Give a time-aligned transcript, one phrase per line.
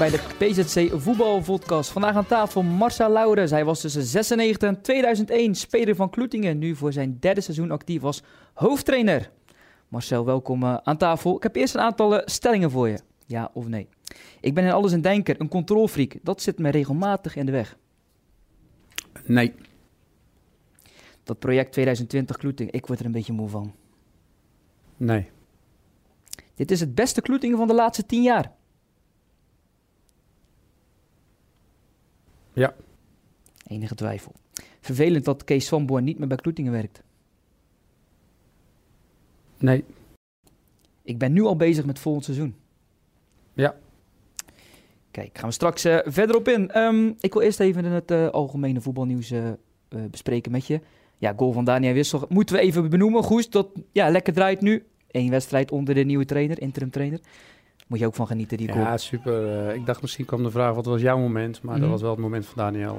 [0.00, 1.90] Bij de PZC Voetbalvodcast.
[1.90, 3.50] Vandaag aan tafel Marcel Laurens.
[3.50, 6.58] Hij was tussen 96 en 2001 speler van Kloetingen.
[6.58, 8.22] Nu voor zijn derde seizoen actief als
[8.54, 9.30] hoofdtrainer.
[9.88, 11.36] Marcel, welkom uh, aan tafel.
[11.36, 12.98] Ik heb eerst een aantal uh, stellingen voor je.
[13.26, 13.88] Ja of nee?
[14.40, 16.16] Ik ben in alles een denker, een controlfreak.
[16.22, 17.76] Dat zit me regelmatig in de weg.
[19.26, 19.54] Nee.
[21.24, 23.74] Dat project 2020 Kloetingen, ik word er een beetje moe van.
[24.96, 25.30] Nee.
[26.54, 28.58] Dit is het beste Kloetingen van de laatste tien jaar.
[32.52, 32.74] Ja.
[33.66, 34.32] Enige twijfel.
[34.80, 37.02] Vervelend dat Kees van niet meer bij Kloetingen werkt.
[39.58, 39.84] Nee.
[41.02, 42.54] Ik ben nu al bezig met volgend seizoen.
[43.52, 43.76] Ja.
[45.10, 46.78] Kijk, gaan we straks uh, verder op in.
[46.78, 49.50] Um, ik wil eerst even het uh, algemene voetbalnieuws uh,
[50.10, 50.80] bespreken met je.
[51.18, 53.22] Ja, goal van Daniel Wissel moeten we even benoemen.
[53.22, 54.86] Goed, dat ja, lekker draait nu.
[55.10, 57.20] Eén wedstrijd onder de nieuwe trainer, interim trainer.
[57.90, 58.84] Moet je ook van genieten, die goal.
[58.84, 59.74] Ja, super.
[59.74, 61.62] ik dacht misschien kwam de vraag, wat was jouw moment?
[61.62, 61.80] Maar mm -hmm.
[61.80, 62.96] dat was wel het moment van Daniel.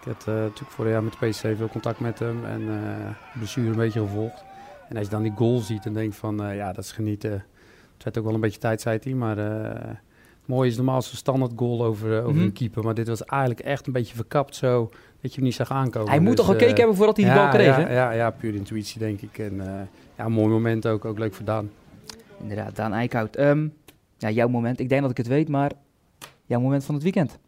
[0.00, 2.44] ik had natuurlijk vorig jaar met PC veel contact met hem.
[2.44, 4.44] En de blessure een beetje gevolgd.
[4.90, 7.30] En als je dan die goal ziet en denkt van, uh, ja, dat is genieten.
[7.94, 9.14] Het werd ook wel een beetje tijd, zei hij.
[9.14, 9.90] Maar uh,
[10.44, 12.44] mooie is normaal zo'n standaard goal over, uh, over mm -hmm.
[12.44, 12.84] een keeper.
[12.84, 16.08] Maar dit was eigenlijk echt een beetje verkapt zo, dat je hem niet zag aankomen.
[16.08, 17.94] Hij moet dus, toch gekeken hebben voordat hij ja, de bal kreeg, ja, hè?
[17.94, 19.38] Ja, ja, puur intuïtie, denk ik.
[19.38, 21.04] En ja, mooi moment ook.
[21.04, 21.70] Ook leuk voor Daan.
[22.40, 23.38] Inderdaad, Daan Eickhout.
[23.38, 23.74] Um,
[24.20, 24.80] ja, jouw moment.
[24.80, 25.72] Ik denk dat ik het weet, maar
[26.46, 27.38] jouw moment van het weekend?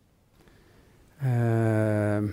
[1.21, 2.27] Ehm.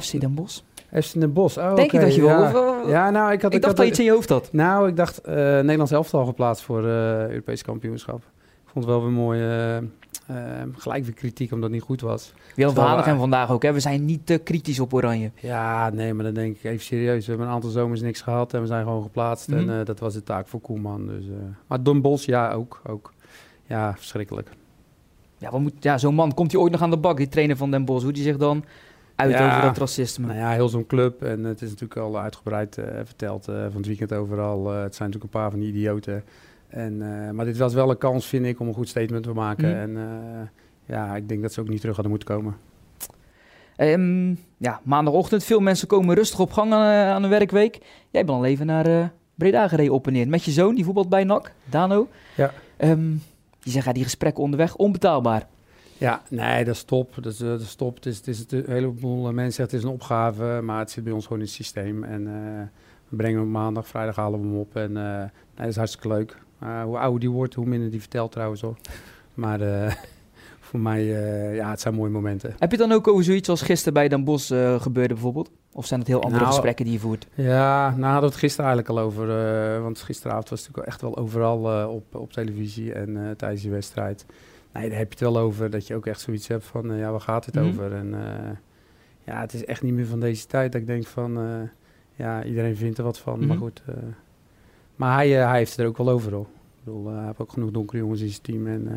[0.00, 0.60] FC Den Bosch.
[1.02, 1.58] FC Den Bosch.
[1.58, 2.00] Oh, Denk okay.
[2.00, 2.40] je dat je wel?
[2.40, 2.82] Ja.
[2.82, 4.52] Of, ja, nou, ik, had, ik, dacht dat je iets in je hoofd had.
[4.52, 8.18] Nou, ik dacht uh, Nederlands elftal geplaatst voor uh, Europees kampioenschap.
[8.64, 9.40] Ik vond het wel weer mooi.
[9.40, 9.76] Uh,
[10.76, 12.32] gelijk weer kritiek omdat het niet goed was.
[12.54, 13.62] Willem van Hanegem vandaag ook.
[13.62, 13.72] Hè?
[13.72, 15.30] We zijn niet te kritisch op Oranje.
[15.34, 17.24] Ja, nee, maar dan denk ik even serieus.
[17.24, 19.48] We hebben een aantal zomers niks gehad en we zijn gewoon geplaatst.
[19.48, 19.70] Mm -hmm.
[19.70, 21.06] En dat was de taak voor Koeman.
[21.06, 21.24] Dus,
[21.66, 23.13] maar Don Bos, ja, ook, ook.
[23.66, 24.48] Ja, verschrikkelijk.
[25.38, 27.56] Ja, wat moet, ja zo'n man, komt hij ooit nog aan de bak, die trainer
[27.56, 28.04] van Den Bosch?
[28.04, 28.64] Hoe die zich dan
[29.14, 30.26] uit ja, over dat racisme.
[30.26, 31.22] Nou ja, heel zo'n club.
[31.22, 34.74] En het is natuurlijk al uitgebreid uh, verteld uh, van het weekend overal.
[34.74, 36.24] Uh, het zijn natuurlijk een paar van die idioten.
[36.68, 36.98] En,
[37.34, 39.68] maar dit was wel een kans, vind ik, om een goed statement te maken.
[39.68, 39.96] Mm.
[39.96, 40.50] En
[40.86, 42.56] ja, ik denk dat ze ook niet terug hadden moeten komen.
[43.76, 45.44] Um, ja, maandagochtend.
[45.44, 47.78] Veel mensen komen rustig op gang aan, aan een werkweek.
[48.10, 50.28] Jij bent al even naar Breda gereden op en neer.
[50.28, 52.08] Met je zoon, die voetbalt bij NAC, Dano.
[52.34, 52.52] Ja.
[52.78, 53.22] Um,
[53.64, 55.46] die zeggen, ja, die gesprekken onderweg, onbetaalbaar.
[55.98, 57.14] Ja, nee, dat is top.
[57.14, 57.94] Dat is, dat is top.
[57.94, 61.04] Het is, het is een heleboel mensen zeggen het is een opgave, maar het zit
[61.04, 62.04] bij ons gewoon in het systeem.
[62.04, 62.62] En uh,
[63.08, 64.76] we brengen hem maandag, vrijdag halen we hem op.
[64.76, 66.38] En uh, nee, dat is hartstikke leuk.
[66.62, 68.76] Uh, hoe ouder die wordt, hoe minder die vertelt trouwens hoor.
[69.34, 69.60] Maar
[70.66, 71.04] voor mij,
[71.54, 72.54] ja, het zijn mooie momenten.
[72.58, 74.46] Heb je dan ook over zoiets als gisteren bij Den Bosch
[74.78, 75.50] gebeurde bijvoorbeeld?
[75.76, 77.26] Of zijn het heel andere nou, gesprekken die je voert?
[77.34, 79.26] Ja, nou hadden we het gisteren eigenlijk al over.
[79.82, 84.26] want gisteravond was het natuurlijk echt wel overal op, op televisie en tijdens die wedstrijd.
[84.72, 85.70] Nee, daar heb je het wel over.
[85.70, 87.70] Dat je ook echt zoiets hebt van, ja, waar gaat het mm -hmm.
[87.70, 87.92] over?
[87.92, 88.14] En
[89.24, 90.72] ja, het is echt niet meer van deze tijd.
[90.72, 91.38] Dat ik denk van,
[92.14, 93.40] ja, iedereen vindt er wat van.
[93.40, 93.46] Mm.
[93.46, 93.82] Maar goed.
[94.96, 96.46] maar hij, hij heeft het er ook wel over, hoor.
[96.46, 98.66] Ik bedoel, hij heeft ook genoeg donkere jongens in zijn team.
[98.66, 98.88] En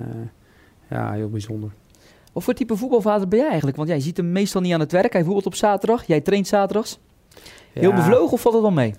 [0.90, 1.72] ja, heel bijzonder.
[2.38, 3.78] Wat voor type voetbalvader ben jij eigenlijk?
[3.78, 5.14] Want jij ziet hem meestal niet aan het werk.
[5.14, 6.04] Hij voetbalt op zaterdag.
[6.06, 7.00] Jij traint zaterdags.
[7.74, 7.96] Heel ja.
[7.96, 8.94] bevlogen of valt het wel mee?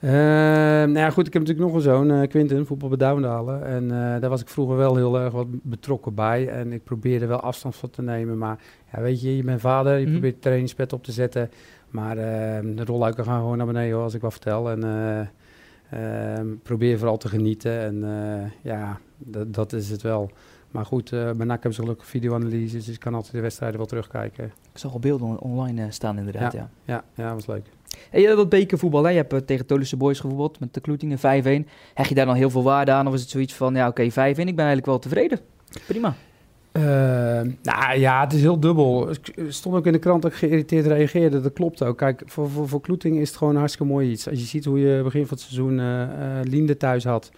[0.00, 3.60] Uh, nou ja, goed, ik heb natuurlijk nog een zoon, uh, Quinten, voetbal bij.
[3.62, 6.48] En uh, daar was ik vroeger wel heel erg wat betrokken bij.
[6.48, 8.38] En ik probeerde wel afstand van te nemen.
[8.38, 8.58] Maar
[8.92, 10.12] ja, weet je, je bent vader, je mm.
[10.12, 11.50] probeert het trainingsbed op te zetten.
[11.88, 14.70] Maar de rolluiken gaan gewoon naar beneden, hoor, als ik wat vertel.
[14.70, 15.30] En
[16.62, 17.80] probeer vooral te genieten.
[17.80, 18.04] En
[18.62, 18.98] ja,
[19.46, 20.30] dat is het wel.
[20.76, 23.78] Maar goed, uh, bij NAC hebben ze gelukkig videoanalyses, dus ik kan altijd de wedstrijden
[23.78, 24.44] wel terugkijken.
[24.44, 26.70] Ik zag al beelden online staan inderdaad, ja.
[26.84, 27.66] Ja, ja, ja was leuk.
[28.10, 29.10] En je hebt dat bekervoetbal, hè?
[29.10, 31.20] je hebt uh, tegen Tolische Boys gevoetbald met de Kloetingen 5-1.
[31.94, 34.02] Hecht je daar dan heel veel waarde aan of is het zoiets van, ja oké,
[34.02, 35.40] okay, 5-1, ik ben eigenlijk wel tevreden.
[35.86, 36.14] Prima.
[37.62, 39.08] Nou ja, het is heel dubbel.
[39.48, 41.40] Stond ook in de krant dat ik geïrriteerd reageerde.
[41.40, 41.96] Dat klopt ook.
[41.96, 44.28] Kijk, voor, voor, voor Kloeting is het gewoon hartstikke mooi iets.
[44.28, 45.80] Als je ziet hoe je begin van het seizoen
[46.42, 47.30] Linde thuis had.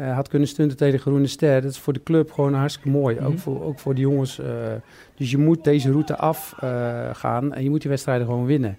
[0.00, 1.62] Uh, had kunnen stunten tegen Groene Ster.
[1.62, 3.14] Dat is voor de club gewoon hartstikke mooi.
[3.14, 3.32] Mm -hmm.
[3.32, 4.38] ook, voor, ook voor de jongens.
[4.38, 4.46] Uh,
[5.14, 8.78] dus je moet deze route afgaan uh, en je moet die wedstrijden gewoon winnen.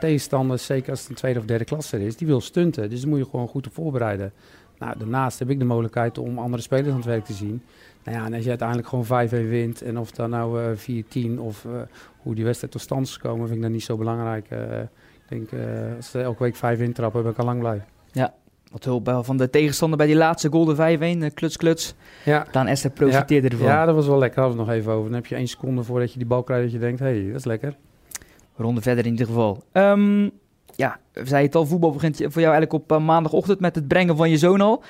[0.00, 2.90] tegenstanders, zeker als het een tweede of derde klasse is, die wil stunten.
[2.90, 4.32] Dus daar moet je gewoon goed op voorbereiden.
[4.78, 7.62] Nou, daarnaast heb ik de mogelijkheid om andere spelers aan het werk te zien.
[8.04, 11.66] Nou ja, en als je uiteindelijk gewoon 5-1 wint en of dan nou 4-10 of
[12.16, 14.50] hoe die wedstrijd tot stand is gekomen, vind ik dat niet zo belangrijk.
[14.50, 15.48] ik denk,
[15.96, 17.84] als ze elke week 5 intrappen, ben ik al lang blij.
[18.12, 18.34] Ja,
[18.72, 21.94] wat hulp van de tegenstander bij die laatste goal, de 5-1, kluts, kluts.
[22.24, 22.46] Ja.
[22.50, 23.52] Daan Esther profiteerde ja.
[23.52, 23.68] ervan.
[23.68, 24.40] Ja, dat was wel lekker.
[24.40, 25.04] Hadden we het nog even over.
[25.04, 27.26] Dan heb je één seconde voordat je die bal krijgt dat je denkt, hé, hey,
[27.26, 27.76] dat is lekker.
[28.56, 29.62] Ronde verder in ieder geval.
[29.72, 30.30] Um,
[30.76, 33.88] ja, we zeiden het al, voetbal begint voor jou eigenlijk op uh, maandagochtend met het
[33.88, 34.82] brengen van je zoon al.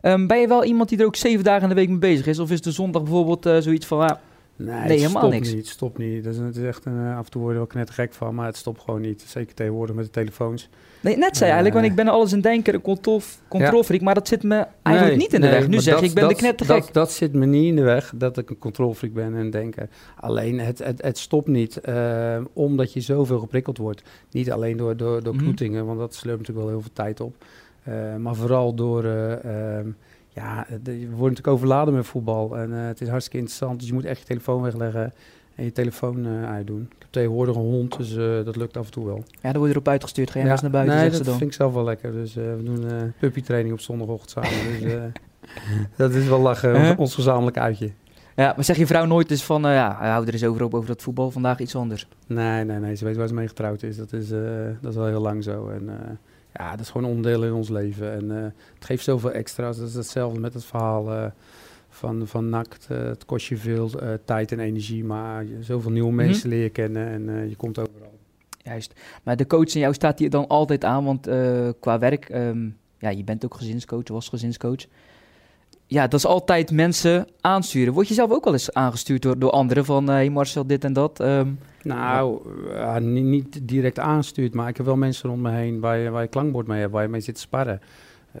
[0.00, 2.26] Ehm, ben je wel iemand die er ook zeven dagen in de week mee bezig
[2.26, 2.38] is?
[2.38, 4.16] Of is de zondag bijvoorbeeld uh, zoiets van, ah,
[4.56, 5.54] nee, nee helemaal stopt niks?
[5.54, 6.24] niet, stopt niet.
[6.24, 8.34] Dat is, het is echt een, af en toe word je er net gek van,
[8.34, 9.24] maar het stopt gewoon niet.
[9.26, 10.68] Zeker tegenwoordig met de telefoons.
[11.00, 13.00] Nee, net zei eigenlijk, want ik ben alles in denken, een
[13.48, 15.68] controlfreak, maar dat zit me eigenlijk niet in de weg.
[15.68, 16.84] Nu zeg ik, ik ben de knettergek.
[16.84, 19.90] Dat, dat zit me niet in de weg, dat ik een controlfreak ben en denken.
[20.16, 24.02] Alleen, het, het, het stopt niet, uh, omdat je zoveel geprikkeld wordt.
[24.30, 27.34] Niet alleen door, door, door mm want dat slurpt natuurlijk wel heel veel tijd op.
[27.88, 29.04] Uh, maar vooral door...
[29.04, 29.78] Uh,
[30.34, 32.58] ja, we worden natuurlijk overladen met voetbal.
[32.58, 35.12] En het is hartstikke interessant, dus je moet echt je telefoon wegleggen
[35.54, 36.80] en je telefoon uh, uitdoen.
[36.80, 39.24] Ik heb tegenwoordig een hond, dus uh, dat lukt af en toe wel.
[39.42, 40.30] Ja, dan word je erop uitgestuurd.
[40.30, 42.12] Ga je ja, eens naar buiten, nee, dat vind ik zelf wel lekker.
[42.12, 44.80] Dus we doen puppytraining op zondagochtend samen.
[44.80, 45.12] dus
[45.96, 47.90] dat is wel lachen, ons gezamenlijk uitje.
[48.36, 50.88] Ja, maar zeg je vrouw nooit eens van, ja, hou er eens over op over
[50.88, 52.08] dat voetbal, vandaag iets anders?
[52.26, 52.94] Nee, nee, nee.
[52.94, 53.96] Ze weet waar ze mee getrouwd is.
[53.96, 54.28] Dat is,
[54.80, 55.68] dat is wel heel lang zo.
[55.68, 55.90] En
[56.52, 58.12] ja, dat is gewoon een onderdeel in ons leven.
[58.12, 58.28] En
[58.74, 59.78] het geeft zoveel extra's.
[59.78, 61.32] Dat is hetzelfde met het verhaal
[61.88, 62.76] van, van NAC.
[62.88, 63.90] Eh, het kost je veel
[64.24, 66.16] tijd en energie, maar je zoveel nieuwe mhm.
[66.16, 68.18] mensen mm leren kennen en je komt overal.
[68.62, 69.00] Juist.
[69.22, 71.28] Maar de coach in jou staat hier dan altijd aan, want
[71.80, 74.86] qua werk, um, ja, je bent ook gezinscoach, was gezinscoach.
[75.86, 77.92] Ja, dat is altijd mensen aansturen.
[77.92, 80.92] Word je zelf ook wel eens aangestuurd door, door anderen van, hey Marcel, dit en
[80.92, 81.20] dat?
[81.20, 82.40] Um, nou,
[83.00, 86.22] niet, niet, direct aanstuurt, maar ik heb wel mensen rond me heen waar je, waar
[86.22, 87.80] je klankbord mee hebt, waar je mee zit te sparren.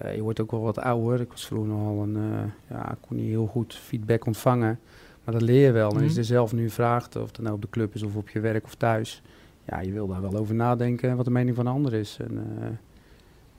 [0.02, 1.20] Uh, je wordt ook wel wat ouder.
[1.20, 2.40] Ik was vroeger nogal een, uh,
[2.70, 4.80] ja, ik kon niet heel goed feedback ontvangen.
[5.24, 5.90] Maar dat leer je wel.
[5.90, 8.16] En als je er zelf nu vraagt, of het nou op de club is of
[8.16, 9.22] op je werk of thuis.
[9.64, 12.16] Ja, je wil daar wel over nadenken wat de mening van de ander is.
[12.20, 12.46] En,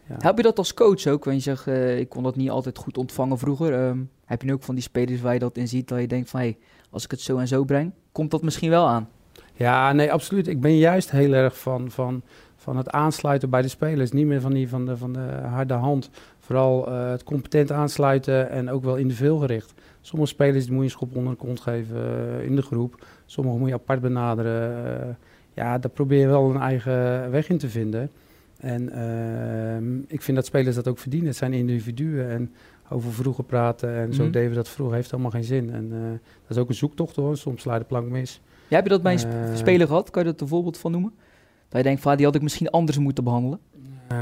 [0.07, 0.15] ja.
[0.19, 1.24] Help je dat als coach ook?
[1.25, 1.68] Want je zegt,
[2.00, 3.88] ik kon dat niet altijd goed ontvangen vroeger.
[3.88, 6.07] Um, heb je nu ook van die spelers waar je dat in ziet, dat je
[6.07, 6.39] denkt van...
[6.39, 6.57] Hey,
[6.89, 9.09] als ik het zo en zo breng, komt dat misschien wel aan?
[9.53, 10.47] Ja, nee, absoluut.
[10.47, 12.23] Ik ben juist heel erg van, van
[12.63, 14.11] van het aansluiten bij de spelers.
[14.11, 16.09] Niet meer van, die, van, de, van de harde hand.
[16.39, 19.73] Vooral uh, het competent aansluiten en ook wel individueel gericht.
[20.01, 23.05] Sommige spelers moet je een schop onder de kont geven uh, in de groep.
[23.25, 24.85] Sommige moet je apart benaderen.
[24.85, 25.13] Uh,
[25.53, 28.11] ja, daar probeer je wel een eigen weg in te vinden.
[28.57, 31.29] En ehm, ik vind dat spelers dat ook verdienen.
[31.29, 32.53] Het zijn individuen en
[32.89, 34.31] over vroeger praten en zo mm.
[34.31, 35.73] deden we dat vroeger heeft allemaal geen zin.
[35.73, 35.89] En
[36.41, 37.38] dat is ook een zoektocht hoor.
[37.38, 38.41] Soms sla je de plank mis.
[38.74, 40.10] Hebt je dat bij een speler gehad?
[40.10, 41.14] Kan je dat een voorbeeld van noemen?
[41.70, 43.60] Dat je denkt, van, die had ik misschien anders moeten behandelen?
[44.12, 44.18] Uh,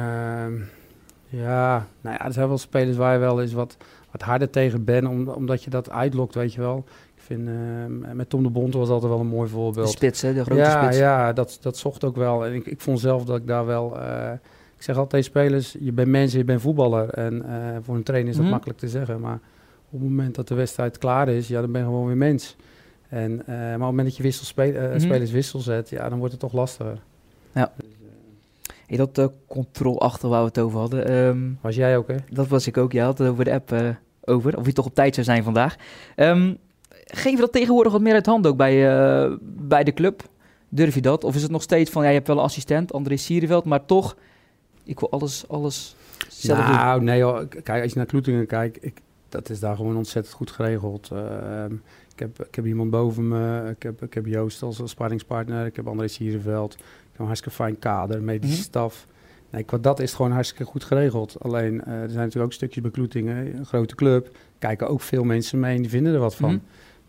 [1.28, 3.78] ja, nou ja, er zijn wel spelers waar je wel eens wat,
[4.12, 6.84] wat harder tegen bent, omdat je dat uitlokt, weet je wel.
[7.16, 9.86] Ik vind, uh, met Tom de Bond was altijd wel een mooi voorbeeld.
[9.86, 10.98] De spits, hè, de grote ja, spits.
[10.98, 12.46] Ja, dat, dat zocht ook wel.
[12.46, 13.98] En ik, ik vond zelf dat ik daar wel...
[13.98, 14.32] Uh,
[14.76, 17.10] ik zeg altijd spelers, je bent mensen, je bent voetballer.
[17.10, 19.40] En uh, voor een trainer is dat mm makkelijk te zeggen, maar
[19.90, 22.56] op het moment dat de wedstrijd klaar is, ja, dan ben je gewoon weer mens.
[23.12, 25.00] En, uh, maar op het moment dat je wissel speel, uh, mm -hmm.
[25.00, 27.00] spelers wissel zet, ja, dan wordt het toch lastiger.
[27.52, 27.72] Ja.
[28.88, 31.14] Hey, dat uh, control achter waar we het over hadden.
[31.14, 32.16] Um, was jij ook, hè?
[32.30, 32.92] Dat was ik ook.
[32.92, 33.74] Je had het over de app
[34.22, 34.58] over.
[34.58, 35.76] Of je toch op tijd zou zijn vandaag.
[36.16, 36.58] Um,
[37.06, 40.30] geef je dat tegenwoordig wat meer uit handen ook bij, bij de club?
[40.70, 41.24] Durf je dat?
[41.24, 43.86] Of is het nog steeds van, ja, je hebt wel een assistent, André Siereveld, maar
[43.86, 44.16] toch,
[44.84, 45.96] ik wil alles, alles
[46.30, 47.04] zelf nou, doen.
[47.06, 47.48] nee.
[47.48, 51.10] Kijk, als je naar Kloetingen kijkt, ik, dat is daar gewoon ontzettend goed geregeld.
[51.14, 51.64] Uh,
[52.22, 55.88] heb, ik heb iemand boven me, ik heb, ik heb Joost als sparringspartner, ik heb
[55.88, 56.78] André Siereveld
[57.22, 59.08] een hartstikke fijn kader, medische mm staf.
[59.50, 61.38] Nee, qua dat is het gewoon hartstikke goed geregeld.
[61.40, 63.56] Alleen, uh, er zijn natuurlijk ook stukjes bekloetingen.
[63.58, 66.52] Een grote club, kijken ook veel mensen mee en die vinden er wat van.
[66.52, 66.60] Mhm.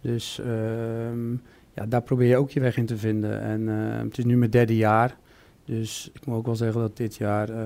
[0.01, 1.37] Dus uh,
[1.75, 3.41] ja, daar probeer je ook je weg in te vinden.
[3.41, 5.17] En uh, het is nu mijn derde jaar.
[5.65, 7.57] Dus ik moet ook wel zeggen dat dit jaar uh,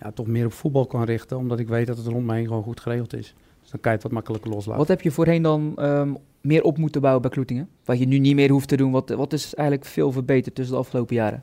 [0.00, 1.36] ja, toch meer op voetbal kan richten.
[1.36, 3.34] Omdat ik weet dat het rond heen gewoon goed geregeld is.
[3.74, 4.78] Dan kan je het wat makkelijker loslaten.
[4.78, 7.68] Wat heb je voorheen dan um, meer op moeten bouwen bij Kloetingen?
[7.84, 8.90] Wat je nu niet meer hoeft te doen.
[8.90, 11.42] Wat, wat is eigenlijk veel verbeterd tussen de afgelopen jaren?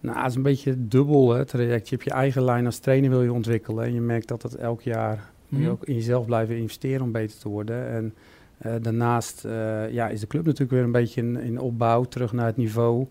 [0.00, 1.88] Nou, het is een beetje dubbel hè, traject.
[1.88, 3.84] Je hebt je eigen lijn als trainer wil je ontwikkelen.
[3.84, 7.12] En je merkt dat het elk jaar mm je ook in jezelf blijven investeren om
[7.12, 7.88] beter te worden.
[7.88, 8.14] En
[8.66, 12.32] uh, daarnaast uh, ja, is de club natuurlijk weer een beetje in, in opbouw, terug
[12.32, 13.06] naar het niveau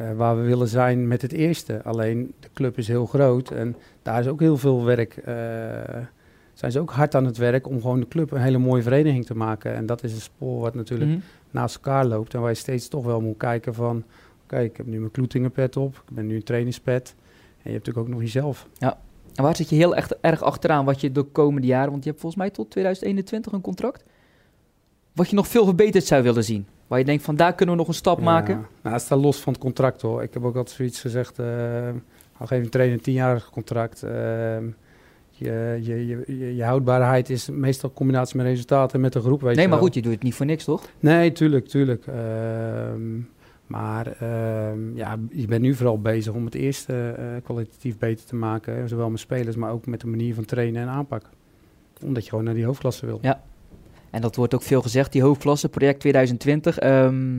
[0.00, 1.82] uh, waar we willen zijn met het eerste.
[1.82, 5.20] Alleen de club is heel groot en daar is ook heel veel werk
[6.56, 9.26] zijn ze ook hard aan het werk om gewoon de club een hele mooie vereniging
[9.26, 9.74] te maken.
[9.74, 11.20] En dat is een spoor wat natuurlijk mhm.
[11.50, 12.34] naast elkaar loopt.
[12.34, 14.04] En waar je steeds toch wel moet kijken van...
[14.42, 16.02] Oké, ik heb nu mijn kloetingenpet op.
[16.08, 17.14] Ik ben nu een trainingspet.
[17.16, 18.68] En je hebt natuurlijk ook nog jezelf.
[18.78, 18.98] Ja.
[19.34, 21.90] En waar zit je heel echt, erg achteraan wat je de komende jaren...
[21.90, 24.04] Want je hebt volgens mij tot 2021 een contract.
[25.12, 26.66] Wat je nog veel verbeterd zou willen zien.
[26.86, 28.66] Waar je denkt van daar kunnen we nog een stap maken.
[28.82, 30.22] Nou, het staat los van het contract hoor.
[30.22, 31.38] Ik heb ook altijd zoiets gezegd...
[31.38, 31.88] Uh,
[32.36, 34.04] al geef een trainer een tienjarig contract...
[34.04, 34.56] Uh,
[35.38, 39.40] je, je, je, je, houdbaarheid is meestal combinatie met resultaten met de groep.
[39.40, 40.88] Weet nee, maar goed, je doet het niet voor niks, toch?
[41.00, 42.06] Nee, tuurlijk, tuurlijk.
[42.06, 43.20] Ehm,
[43.66, 48.36] maar ehm, ja, je bent nu vooral bezig om het eerste uh, kwalitatief beter te
[48.36, 48.88] maken.
[48.88, 51.22] Zowel met spelers, maar ook met de manier van trainen en aanpak.
[52.04, 53.18] omdat je gewoon naar die hoofdklasse wil.
[53.22, 53.42] Ja.
[54.10, 56.78] En dat wordt ook veel gezegd, die hoofdklasse, project 2020.
[56.78, 57.36] Ehm,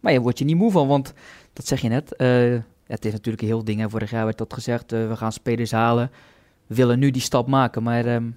[0.00, 1.14] maar je wordt je niet moe van, want
[1.52, 2.14] dat zeg je net.
[2.16, 3.80] Uh, het is natuurlijk een heel ding.
[3.80, 3.90] Hè.
[3.90, 6.10] Vorig jaar werd dat gezegd, uh, we gaan spelers halen.
[6.68, 8.36] Willen nu die stap maken, maar um,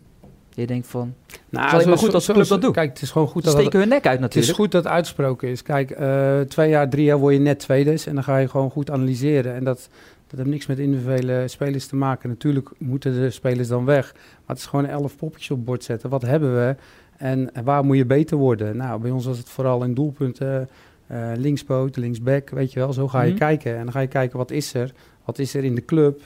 [0.54, 1.14] je denkt van...
[1.50, 2.74] Nou, het is maar goed als club dat doet.
[2.74, 3.54] Kijk, het is gewoon goed dat...
[3.54, 4.34] Steken hun nek uit natuurlijk.
[4.34, 5.64] Het is goed dat het uitgesproken is.
[5.64, 8.70] Kijk, uh, twee jaar, drie jaar word je net tweede en dan ga je gewoon
[8.70, 9.54] goed analyseren.
[9.56, 9.90] En dat,
[10.28, 12.30] dat heeft niks met individuele spelers te maken.
[12.30, 14.14] Natuurlijk moeten de spelers dan weg.
[14.14, 16.10] Maar het is gewoon elf poppetjes op bord zetten.
[16.10, 16.76] Wat hebben we?
[17.18, 18.78] En waar moet je beter worden?
[18.78, 20.70] Nou, bij ons was het vooral in doelpunten.
[21.12, 22.94] Uh, linkspoot, linksback, weet je wel.
[22.94, 23.40] Zo ga je mhm.
[23.40, 23.78] kijken.
[23.78, 24.94] En dan ga je kijken, wat is er?
[25.26, 26.22] Wat is er in de club?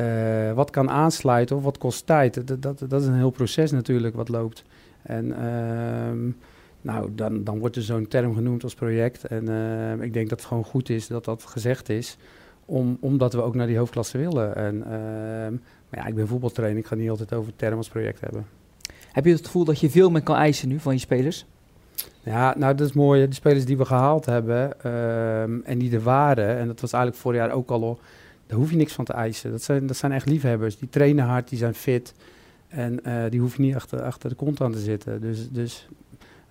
[0.00, 2.46] Uh, wat kan aansluiten of wat kost tijd?
[2.46, 4.64] Dat, dat, dat is een heel proces natuurlijk wat loopt.
[5.02, 6.32] En uh,
[6.80, 9.24] nou, dan, dan wordt er zo'n term genoemd als project.
[9.24, 12.16] En uh, ik denk dat het gewoon goed is dat dat gezegd is.
[12.64, 14.56] Om, omdat we ook naar die hoofdklasse willen.
[14.56, 15.52] En, ehm,
[15.88, 16.78] maar ja, ik ben voetbaltrainer.
[16.78, 18.46] Ik ga niet altijd over term als project hebben.
[19.12, 21.46] Heb je het gevoel dat je veel meer kan eisen nu van je spelers?
[22.22, 23.28] Ja, nou dat is mooi.
[23.28, 27.22] De spelers die we gehaald hebben ehm, en die er waren, en dat was eigenlijk
[27.22, 27.98] vorig jaar ook al, al,
[28.46, 29.50] daar hoef je niks van te eisen.
[29.50, 30.78] Dat zijn, dat zijn echt liefhebbers.
[30.78, 32.14] Die trainen hard, die zijn fit
[32.72, 35.20] en uh, die hoef je niet achter, achter de kont aan te zitten.
[35.20, 35.88] Dus, dus,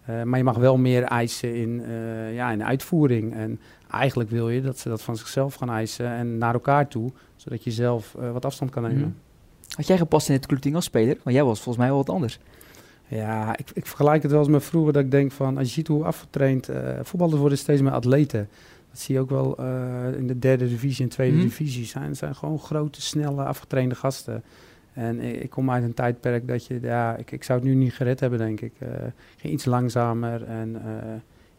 [0.09, 3.33] uh, maar je mag wel meer eisen in, uh, ja, in uitvoering.
[3.33, 3.59] En
[3.91, 7.63] eigenlijk wil je dat ze dat van zichzelf gaan eisen en naar elkaar toe, zodat
[7.63, 9.01] je zelf wat afstand kan nemen.
[9.01, 9.15] Mm.
[9.75, 11.17] Had jij gepast in het clubteam als speler?
[11.23, 12.39] Want jij was volgens mij wel wat anders.
[13.07, 15.73] Ja, ik, ik, vergelijk het wel eens met vroeger dat ik denk van, als je
[15.73, 16.69] ziet hoe afgetraind,
[17.01, 18.49] voetballers worden steeds meer atleten.
[18.91, 21.41] Dat zie je ook wel uh, in de derde divisie en tweede mm.
[21.41, 21.85] divisie.
[21.85, 24.43] Zijn, zijn gewoon grote, snelle, afgetrainde gasten.
[24.93, 27.75] En ik, ik, kom uit een tijdperk dat je, ja, ik, ik zou het nu
[27.75, 28.73] niet gered hebben, denk ik.
[28.83, 28.89] Uh,
[29.37, 30.81] ging iets langzamer en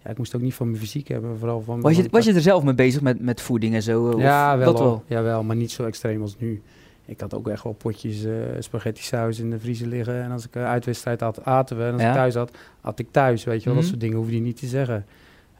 [0.04, 1.80] ja, ik moest ook niet van mijn fysiek hebben, vooral van...
[1.80, 4.20] Was je, was je er zelf mee bezig met, met voeding en zo?
[4.20, 5.04] Ja, wel, wel.
[5.06, 6.62] Ja, wel, maar niet zo extreem als nu
[7.04, 10.22] ik had ook echt wel potjes uh, spaghetti saus in de vriezer liggen.
[10.22, 11.84] En als ik uh, uitwedstrijd had, aten we.
[11.84, 13.44] En als ik thuis had, had ik thuis.
[13.44, 13.92] Weet je wel, dat mhm.
[13.92, 15.06] soort dingen hoef je niet te zeggen.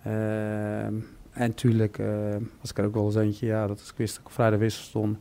[0.06, 0.12] Uh,
[1.32, 1.96] en natuurlijk
[2.60, 4.58] was ik er ook wel eens eentje, ja, dat ik wist dat ik op vrijdag
[4.58, 5.18] wissel stond.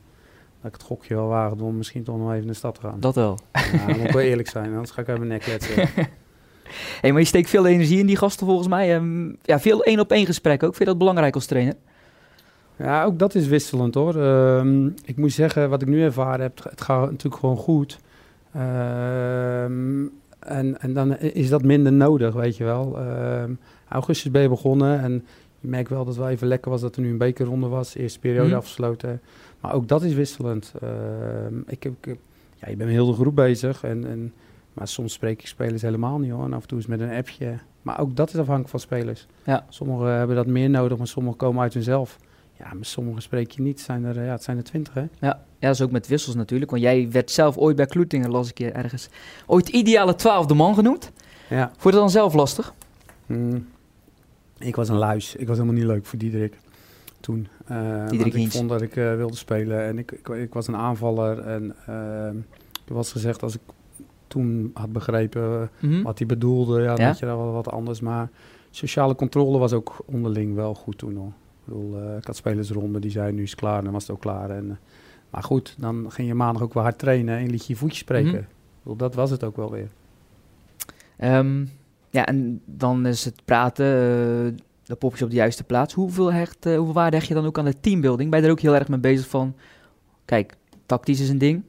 [0.62, 2.82] Dat ik het gokje wel waagde om misschien toch nog even in de stad te
[2.82, 3.00] gaan.
[3.00, 3.40] Dat wel.
[3.52, 5.90] Ja, moet ik wel eerlijk zijn, anders ga ik uit mijn nek kletsen.
[7.02, 8.96] hey, maar je steekt veel energie in die gasten volgens mij.
[8.96, 10.76] Um, ja, veel één op één gesprekken ook.
[10.76, 11.76] Vind je dat belangrijk als trainer?
[12.76, 14.16] Ja, ook dat is wisselend hoor.
[14.16, 18.00] Uh, ik moet zeggen, wat ik nu ervaren heb, het gaat natuurlijk gewoon goed.
[18.56, 23.00] Uh, en, en dan is dat minder nodig, weet je wel.
[23.88, 25.26] Augustus ben je begonnen en
[25.62, 27.96] je merkt wel dat het wel even lekker was dat er nu een bekerronde was.
[27.96, 28.56] Eerste periode mm.
[28.56, 29.22] afgesloten.
[29.60, 30.74] Maar ook dat is wisselend.
[31.68, 32.18] ik heb, ik,
[32.60, 33.84] ja, je bent met heel de groep bezig.
[33.84, 34.34] En, en,
[34.74, 36.44] maar soms spreek ik spelers helemaal niet hoor.
[36.44, 37.58] En af en toe is met een appje.
[37.82, 39.28] Maar ook dat is afhankelijk van spelers.
[39.44, 39.66] Ja.
[39.70, 42.18] Sommigen hebben dat meer nodig, maar sommigen komen uit hunzelf.
[42.58, 43.82] Ja, met sommigen spreek je niet.
[43.82, 45.02] Zijn er, ja, het zijn er twintig, hè?
[45.02, 45.10] Ja.
[45.20, 46.72] ja, dat is ook met wissels natuurlijk.
[46.72, 49.10] Want jij werd zelf ooit bij Kloetingen, las ik je ergens,
[49.46, 51.12] ooit ideale twaalfde man genoemd.
[51.50, 51.68] Ja.
[51.68, 52.74] Vond je dat dan zelf lastig?
[53.26, 53.68] Hmm.
[54.62, 55.36] Ik was een luis.
[55.36, 56.58] Ik was helemaal niet leuk voor Diederik
[57.20, 57.48] toen.
[57.72, 60.76] Uh, Diederik ik vond dat ik uh, wilde spelen en ik, ik, ik, was een
[60.76, 61.40] aanvaller.
[61.40, 63.62] En uh, er was gezegd, als ik
[64.28, 68.00] toen had begrepen mm wat hij bedoelde, ja, je daar wel wat anders.
[68.00, 68.30] Maar
[68.70, 71.28] sociale controle was ook onderling wel goed toen nog.
[71.28, 71.34] Ik
[71.66, 74.50] bedoel, ik had spelersronde, die zei nu is klaar en dan was het ook klaar.
[74.50, 74.80] En,
[75.30, 77.98] maar goed, dan ging je maandag ook wel hard trainen en liet je je voetje
[77.98, 78.32] spreken.
[78.32, 79.90] Mm bedoel, dat was het ook wel weer.
[81.24, 81.70] Um,
[82.12, 85.94] ja, en dan is het praten, uh, de popjes op de juiste plaats.
[85.94, 88.30] Hoeveel, hecht, hoeveel waarde hecht je dan ook aan de teambuilding?
[88.30, 89.56] Ben je er ook heel erg mee bezig van,
[90.26, 90.54] kijk,
[90.86, 91.64] tactisch is een ding,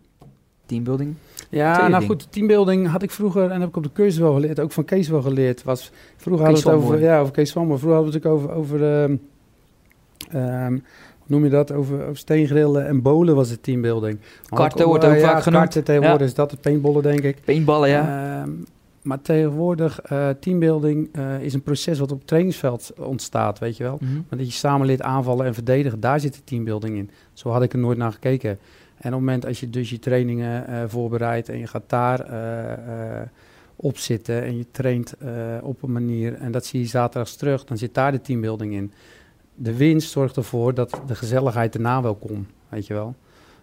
[0.67, 1.15] teambuilding
[1.53, 4.61] ja, nou goed, teambuilding had ik vroeger, en heb ik op de cursus wel geleerd,
[4.61, 5.63] ook van Kees wel geleerd.
[5.63, 8.37] Was, vroeger hadden we het over, ja, over Kees van, maar vroeger hadden we het
[8.37, 9.17] ook over, over uh,
[10.35, 10.85] Um,
[11.27, 11.73] noem je dat?
[11.73, 14.19] Over, over steengrillen en bolen was het teambuilding.
[14.49, 15.63] Karten wordt ook uh, vaak genoemd.
[15.63, 17.37] Karten tegenwoordig is dat het paintballen, denk ik.
[17.45, 18.43] Paintballen, ja.
[18.47, 18.53] Uh,
[19.02, 23.82] maar tegenwoordig, uh, teambuilding uh, is een proces wat op het trainingsveld ontstaat, weet je
[23.82, 23.99] wel.
[24.00, 24.25] Mm -hmm.
[24.28, 27.11] Maar dat je samen leert aanvallen en verdedigen, daar zit de teambuilding in.
[27.32, 28.50] Zo had ik er nooit naar gekeken.
[28.50, 32.26] En op het moment als je dus je trainingen uh, voorbereidt en je gaat daar
[33.76, 35.14] op zitten en je traint
[35.62, 38.92] op een manier en dat zie je zaterdags terug, dan zit daar de teambuilding in
[39.54, 43.14] de winst zorgt ervoor dat de gezelligheid erna wel komt, weet je wel.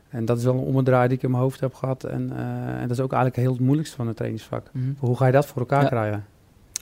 [0.09, 2.03] En dat is wel een ommedraai die ik in mijn hoofd heb gehad.
[2.03, 4.67] En, uh, en dat is ook eigenlijk heel het moeilijkste van het trainingsvak.
[4.71, 4.95] Mm -hmm.
[4.99, 6.25] Hoe ga je dat voor elkaar krijgen?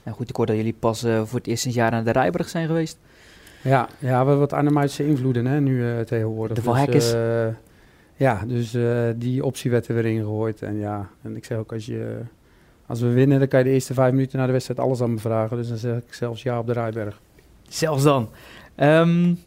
[0.03, 2.49] Ja, goed, ik hoor dat jullie pas uh, voor het eerste jaar naar de Rijberg
[2.49, 2.97] zijn geweest.
[3.61, 6.55] Ja, ja we hebben wat Arnhemuitse invloeden hè, nu uh, tegenwoordig.
[6.55, 7.11] De Valhekkers.
[7.11, 7.53] Dus,
[8.15, 8.77] ja, dus
[9.15, 10.61] die optie werd er weer ingegooid.
[10.61, 12.19] En ja, en ik zeg ook als je...
[12.85, 15.13] Als we winnen, dan kan je de eerste vijf minuten na de wedstrijd alles aan
[15.13, 15.57] me vragen.
[15.57, 17.19] Dus dan zeg ik zelfs ja op de Rijberg.
[17.69, 18.29] Zelfs dan.
[18.77, 19.39] Um,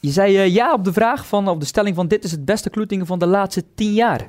[0.00, 2.44] je zei uh, ja op de vraag van, op de stelling van dit is het
[2.44, 4.28] beste Kloetingen van de laatste tien jaar.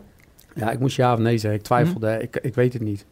[0.56, 1.60] Ja, ik moest ja of nee zeggen.
[1.60, 2.14] Ik twijfelde.
[2.14, 2.22] Mm.
[2.22, 3.06] Ik, ik weet het niet.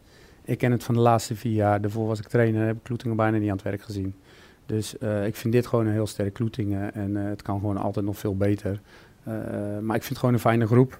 [0.44, 1.80] ik ken het van de laatste vier jaar.
[1.80, 4.14] Daarvoor was ik trainer, heb ik Kloetingen bijna niet aan het werk gezien.
[4.66, 4.94] Dus
[5.24, 6.94] ik vind dit gewoon een heel sterk Kloetingen.
[6.94, 8.80] En het kan gewoon altijd nog veel beter.
[9.80, 10.98] maar ik vind het gewoon een fijne groep.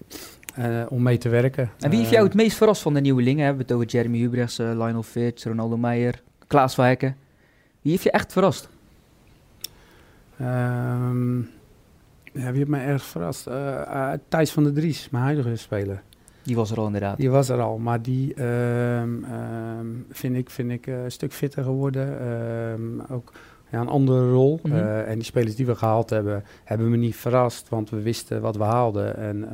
[0.88, 1.70] om mee te werken.
[1.78, 3.38] En wie heeft jou het meest verrast van de nieuwelingen?
[3.38, 7.16] We hebben het over Jeremy Hubrechts, Lionel Fitz, Ronaldo Meijer, Klaas Wijken.
[7.82, 8.68] Wie heeft je echt verrast?
[10.40, 11.48] Um,
[12.32, 13.48] ja, wie heeft mij erg verrast?
[13.48, 16.02] Uh, Thijs van der Dries, mijn huidige speler.
[16.42, 17.16] Die was er al inderdaad.
[17.16, 21.64] Die was er al, maar die ehm, ehm, vind ik, vind ik een stuk fitter
[21.64, 22.08] geworden.
[23.10, 23.32] ook
[23.70, 24.60] ja, een andere rol.
[24.62, 24.76] Mhm.
[24.84, 28.56] en die spelers die we gehaald hebben, hebben me niet verrast, want we wisten wat
[28.56, 29.16] we haalden.
[29.16, 29.48] En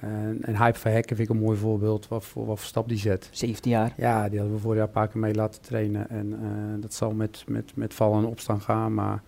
[0.00, 2.98] en, en Hype Verhekken vind ik een mooi voorbeeld wat voor, wat voor stap die
[2.98, 3.28] zet.
[3.32, 3.92] 17 jaar.
[3.96, 6.08] Ja, die hadden we vorig jaar een paar keer mee laten trainen.
[6.08, 8.94] En uh, dat zal met, met, met vallen en opstaan gaan.
[8.94, 9.22] Maar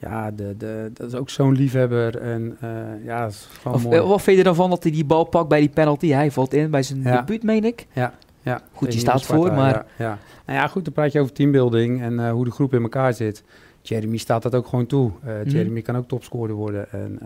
[0.00, 2.16] ja, de, de, dat is ook zo'n liefhebber.
[2.16, 3.96] En uh, ja, dat is gewoon of, mooi.
[3.96, 6.08] Eh, wat vind je ervan dat hij die bal pakt bij die penalty?
[6.08, 7.20] Hij valt in bij zijn ja.
[7.20, 7.86] debuut, meen ik.
[7.92, 8.62] Ja, ja.
[8.72, 9.74] Goed, je staat voor, maar...
[9.74, 10.18] Ja, ja.
[10.46, 13.14] Nou ja, goed, dan praat je over teambuilding en uh, hoe de groep in elkaar
[13.14, 13.44] zit.
[13.82, 15.10] Jeremy staat dat ook gewoon toe.
[15.24, 16.92] Uh, mm Jeremy kan ook topscorer worden.
[16.92, 17.18] En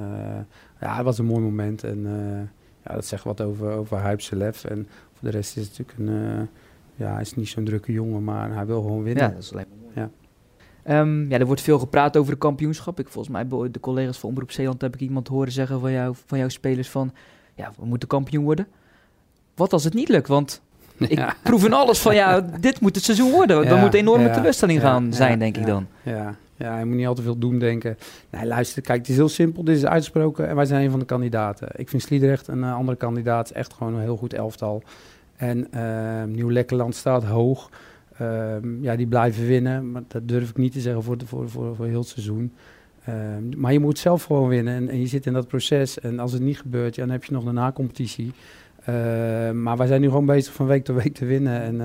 [0.80, 1.84] ja, dat was een mooi moment.
[1.84, 2.06] En
[2.84, 4.64] ja, dat zegt wat over, over Hype Celef.
[4.64, 6.48] En voor de rest is het natuurlijk een,
[6.94, 9.22] ja, hij is niet zo'n drukke jongen, maar hij wil gewoon winnen.
[9.22, 9.92] Ja, dat is alleen maar mooi.
[9.94, 10.10] Ja.
[10.88, 12.98] Um, ja, er wordt veel gepraat over de kampioenschap.
[13.00, 16.14] Ik volgens mij, de collega's van Omroep Zeeland, heb ik iemand horen zeggen van, jou,
[16.26, 17.12] van jouw spelers van,
[17.54, 18.66] ja, we moeten kampioen worden.
[19.54, 20.28] Wat als het niet lukt?
[20.28, 20.60] Want
[20.98, 23.62] ik proef in alles van, ja, dit moet het seizoen worden.
[23.62, 25.86] Ja, Dan moet een enorme teleurstelling gaan zijn, denk ik dan.
[26.02, 27.98] Ja, ja, je moet niet al te veel doen denken.
[28.30, 29.64] Nee, luister, kijk, het is heel simpel.
[29.64, 31.68] Dit is uitgesproken en wij zijn een van de kandidaten.
[31.76, 33.50] Ik vind Sliedrecht een uh, andere kandidaat.
[33.50, 34.82] Echt gewoon een heel goed elftal.
[35.36, 37.70] En uh, Nieuw-Lekkerland staat hoog.
[38.20, 39.90] Uh, ja, die blijven winnen.
[39.90, 42.52] Maar dat durf ik niet te zeggen voor, de, voor, voor, voor heel het seizoen.
[43.04, 44.74] Ehm, maar je moet zelf gewoon winnen.
[44.74, 46.00] En, en, je zit in dat proces.
[46.00, 48.32] En als het niet gebeurt, ja, dan heb je nog de na-competitie.
[48.84, 51.62] Ehm, maar wij zijn nu gewoon bezig van week tot week te winnen.
[51.62, 51.78] En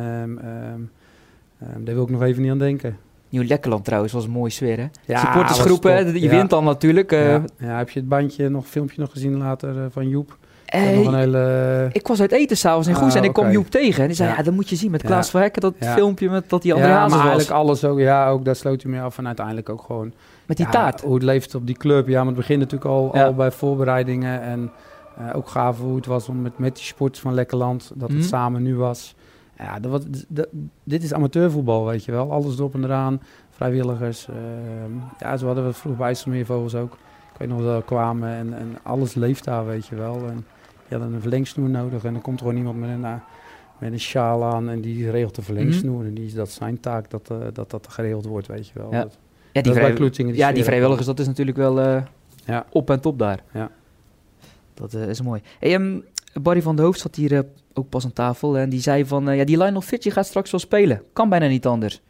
[1.83, 2.97] daar wil ik nog even niet aan denken.
[3.29, 4.87] Nieuw Lekkerland trouwens was een mooie sfeer, hè?
[5.05, 7.11] Ja, Supportersgroepen, je wint dan natuurlijk.
[7.11, 7.43] Uh, ja.
[7.57, 7.77] ja.
[7.77, 10.37] heb je het bandje, nog filmpje nog gezien later uh, van Joep?
[10.71, 11.89] Nog hele...
[11.91, 14.01] Ik was uit eten s'avonds in Goes ah, en ik kwam Joep tegen.
[14.01, 16.49] En die zei, ja, dat moet je zien met Klaas van Hekken, dat filmpje met
[16.49, 17.19] dat die andere ja, maar was.
[17.19, 19.17] eigenlijk alles ook, ja, ook daar sloot hij mee af.
[19.17, 20.13] En uiteindelijk ook gewoon...
[20.45, 21.01] Met die taart.
[21.01, 22.07] Hoe het leeft op die club.
[22.07, 24.41] Ja, maar het begint natuurlijk al, al bij voorbereidingen.
[24.41, 24.71] En
[25.21, 28.17] uh, ook gaaf hoe het was om met, met die sports van Lekkerland, dat het
[28.17, 28.23] mm.
[28.23, 29.15] samen nu was.
[29.57, 30.47] Ja, dat, dat,
[30.83, 32.31] dit is amateurvoetbal, weet je wel.
[32.31, 34.27] Alles erop en eraan vrijwilligers.
[34.27, 36.93] Ehm, ja, zo hadden we vroeg bij IJsselmeervogels ook.
[37.33, 40.27] Ik weet nog dat we kwamen en, en alles leeft daar, weet je wel.
[40.27, 40.45] En
[40.89, 43.13] je had een verlengsnoer nodig en dan komt er gewoon iemand met een, uh,
[43.77, 46.01] met een sjaal aan en die regelt de verlengsnoer.
[46.01, 48.73] Mm En die is dat zijn taak dat, uh, dat dat geregeld wordt, weet je
[48.73, 48.91] wel.
[48.91, 49.17] Ja, dat,
[49.51, 52.01] ja die, vrij, die, ja, die vrijwilligers, dat is natuurlijk wel uh,
[52.45, 52.65] ja.
[52.69, 53.43] op en top daar.
[53.53, 53.71] Ja.
[54.73, 55.41] Dat is mooi.
[55.59, 56.05] Hey, um,
[56.41, 59.43] Barry van de Hoofd zat hier ook pas aan tafel en die zei van, ja,
[59.43, 61.03] die Lionel Fitch gaat straks wel spelen.
[61.13, 62.01] Kan bijna niet anders.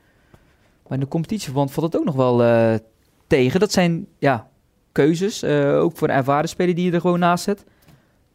[0.83, 2.79] Maar in de competitieverband valt het ook nog wel
[3.27, 3.59] tegen.
[3.59, 4.49] Dat zijn ja,
[4.91, 7.65] keuzes, uh, ook voor een ervaren speler die je er gewoon naast zet.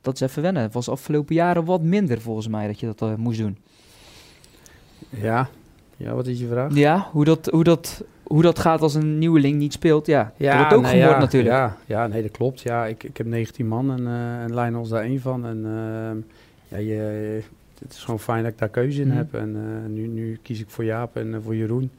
[0.04, 0.62] Dat is even wennen.
[0.62, 3.56] Het was afgelopen jaren wat minder volgens mij dat je dat uh, moest doen.
[5.08, 5.48] Ja.
[5.96, 6.74] ja, wat is je vraag?
[6.74, 10.32] Ja, hoe dat, hoe dat, hoe dat gaat als een nieuweling niet speelt, ja.
[10.36, 11.54] ja dat wordt ook nee, ja, natuurlijk.
[11.54, 12.60] Ja, ja, nee, dat klopt.
[12.60, 15.46] Ja, ik, ik heb 19 man en, uh, en Lionel is daar één van.
[15.46, 16.22] En uh,
[16.68, 17.42] ja, je,
[17.78, 19.16] het is gewoon fijn dat ik daar keuze in mm.
[19.16, 19.34] heb.
[19.34, 21.90] En uh, nu, nu kies ik voor Jaap en voor Jeroen.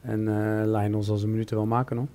[0.00, 2.06] En uh, Lionel zal zijn minuten wel maken nog.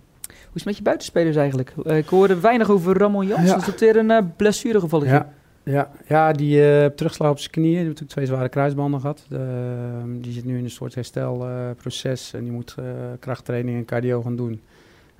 [0.53, 1.73] Hoe is het met je buitenspelers eigenlijk?
[1.83, 3.49] Uh, ik hoorde weinig over Ramon Jans.
[3.49, 3.57] Ja.
[3.57, 5.05] Is dat weer een uh, blessuregeval?
[5.05, 5.29] Ja.
[5.63, 7.67] Ja, ja, die uh, terugslag op zijn knieën.
[7.67, 9.25] Die heeft natuurlijk twee zware kruisbanden gehad.
[9.31, 12.33] Ehm, die zit nu in een soort herstelproces.
[12.33, 12.75] en die moet
[13.19, 14.61] krachttraining en cardio gaan doen.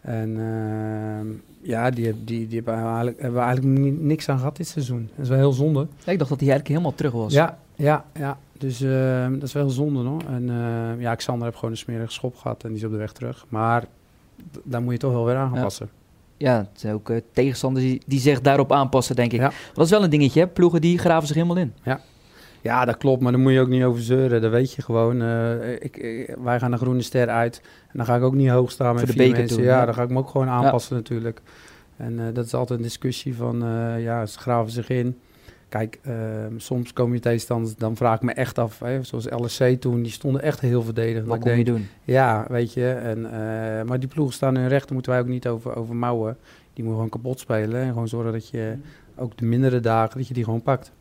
[0.02, 1.28] En ehm,
[1.62, 5.10] ja, die, die, die hebben, eigenlijk, hebben we eigenlijk niks aan gehad dit seizoen.
[5.16, 5.88] Dat is wel heel zonde.
[6.06, 7.34] ik dacht dat hij eigenlijk helemaal terug was.
[7.34, 8.38] Ja, ja, ja.
[8.58, 10.22] Dus uh, dat is wel zonde hoor.
[10.28, 10.52] En
[11.00, 13.46] ja, Xander heeft gewoon een smerige schop gehad en die is op de weg terug.
[13.50, 13.84] Maar
[14.64, 15.90] daar moet je toch wel weer aan gaan passen.
[16.38, 19.40] Ja, het zijn ook uh, tegenstanders die, die zich daarop aanpassen, denk ik.
[19.40, 19.52] Ja.
[19.74, 20.48] Dat is wel een dingetje, hè?
[20.48, 21.74] ploegen die graven zich helemaal in.
[21.84, 22.00] Ja.
[22.62, 24.42] ja, dat klopt, maar daar moet je ook niet over zeuren.
[24.42, 25.22] Dat weet je gewoon.
[25.80, 28.72] Ik, ik, wij gaan de Groene Ster uit en dan ga ik ook niet hoog
[28.72, 29.64] staan met vier mensen.
[29.64, 31.42] Ja, ja, dan ga ik me ook gewoon aanpassen natuurlijk.
[31.98, 33.64] En dat is altijd een discussie van,
[34.00, 35.18] ja, ze graven zich in.
[35.74, 39.64] Kijk, ehm, soms komen je tegenstanders, dan vraag ik me echt af, hè, zoals LSC
[39.64, 41.28] toen, die stonden echt heel verdedigend.
[41.28, 41.88] Wat kon je doen?
[42.04, 42.90] Ja, weet je.
[42.90, 43.30] En, uh,
[43.84, 46.38] maar die ploegen staan hun recht, daar moeten wij ook niet over, over mouwen.
[46.74, 48.78] Die moeten gewoon kapot spelen en gewoon zorgen dat je
[49.16, 50.92] ook de mindere dagen, dat je die gewoon pakt.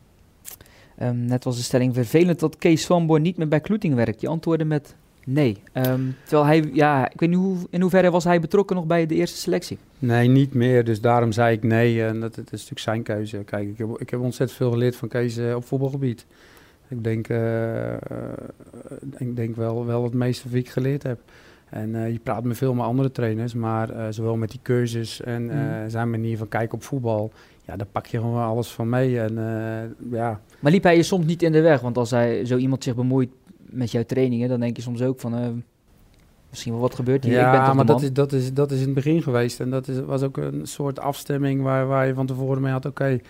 [1.03, 4.21] Um, net was de stelling vervelend dat Kees Swanborn niet meer bij Kloeting werkt.
[4.21, 5.63] Je antwoordde met Nee.
[5.75, 9.07] Um, terwijl hij, ja, ik weet niet hoe, in hoeverre was hij betrokken nog bij
[9.07, 9.79] de eerste selectie?
[9.99, 10.85] Nee, niet meer.
[10.85, 12.05] Dus daarom zei ik nee.
[12.05, 13.37] En dat, dat is natuurlijk zijn keuze.
[13.37, 16.27] Kijk, ik heb, ik heb ontzettend veel geleerd van Kees op voetbalgebied.
[16.89, 17.93] Ik denk, uh,
[19.17, 21.19] ik denk wel, wel het meeste wat ik geleerd heb.
[21.69, 25.91] En je praat met veel met andere trainers, maar zowel met die cursus en mm.
[25.91, 27.33] zijn manier van kijken op voetbal,
[27.67, 29.21] ja, daar pak je gewoon alles van mee.
[29.21, 29.35] En,
[30.11, 30.41] ja.
[30.61, 31.81] Maar liep hij je soms niet in de weg?
[31.81, 33.31] Want als hij zo iemand zich bemoeit
[33.73, 35.63] met jouw trainingen, dan denk je soms ook van
[36.53, 37.33] misschien wel wat gebeurt hier.
[37.33, 39.61] Ja, ik ben maar dat is, dat, is, dat is in het begin geweest.
[39.61, 42.87] En dat is, was ook een soort afstemming waar, waar je van tevoren mee had,
[42.87, 43.21] oké,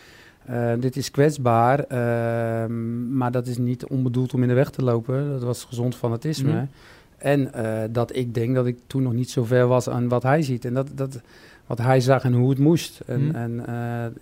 [0.44, 4.84] eh, dit is kwetsbaar, ehm, maar dat is niet onbedoeld om in de weg te
[4.84, 5.30] lopen.
[5.30, 6.52] Dat was gezond fanatisme.
[6.52, 6.68] Mm.
[7.16, 10.22] En uh, dat ik denk dat ik toen nog niet zo ver was aan wat
[10.22, 10.64] hij ziet.
[10.64, 11.20] En dat, dat,
[11.66, 13.00] wat hij zag en hoe het moest.
[13.06, 13.34] En, mm.
[13.34, 13.64] en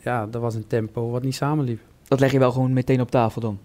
[0.01, 1.81] ja, dat was een tempo wat niet samenliep.
[2.09, 3.59] Dat leg je wel gewoon meteen op tafel dan?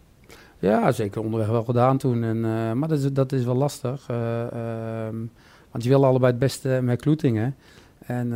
[0.59, 2.23] Ja, zeker onderweg wel gedaan toen.
[2.23, 2.39] En,
[2.79, 4.05] maar dat is, dat is wel lastig.
[4.09, 5.15] Ehm,
[5.71, 7.55] want je wil allebei het beste met Kloetingen.
[8.05, 8.33] En uh,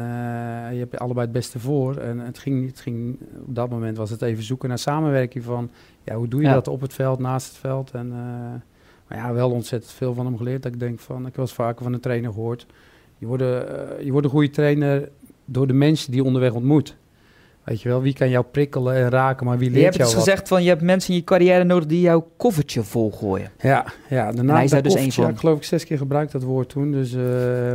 [0.71, 1.97] je hebt allebei het beste voor.
[1.97, 5.69] En het ging, het ging, op dat moment was het even zoeken naar samenwerking van...
[6.03, 7.91] Ja, hoe doe je dat op het veld, naast het veld?
[7.91, 8.08] En,
[9.08, 10.63] maar ja, wel ontzettend veel van hem geleerd.
[10.63, 12.65] Dat ik denk van, ik was vaker van een trainer gehoord.
[13.17, 13.43] Je wordt,
[14.03, 15.10] je wordt een goede trainer
[15.45, 16.97] door de mensen die je onderweg ontmoet.
[17.69, 20.15] Weet je wel, wie kan jou prikkelen en raken, maar wie leert jou Je hebt
[20.15, 23.51] dus gezegd van, je hebt mensen in je carrière nodig die jouw koffertje volgooien.
[23.60, 24.32] Ja, ja.
[24.32, 25.29] Daarna hij is dus één van.
[25.29, 26.91] ik geloof ik zes keer gebruikt dat woord toen.
[26.91, 27.21] Dus, uh,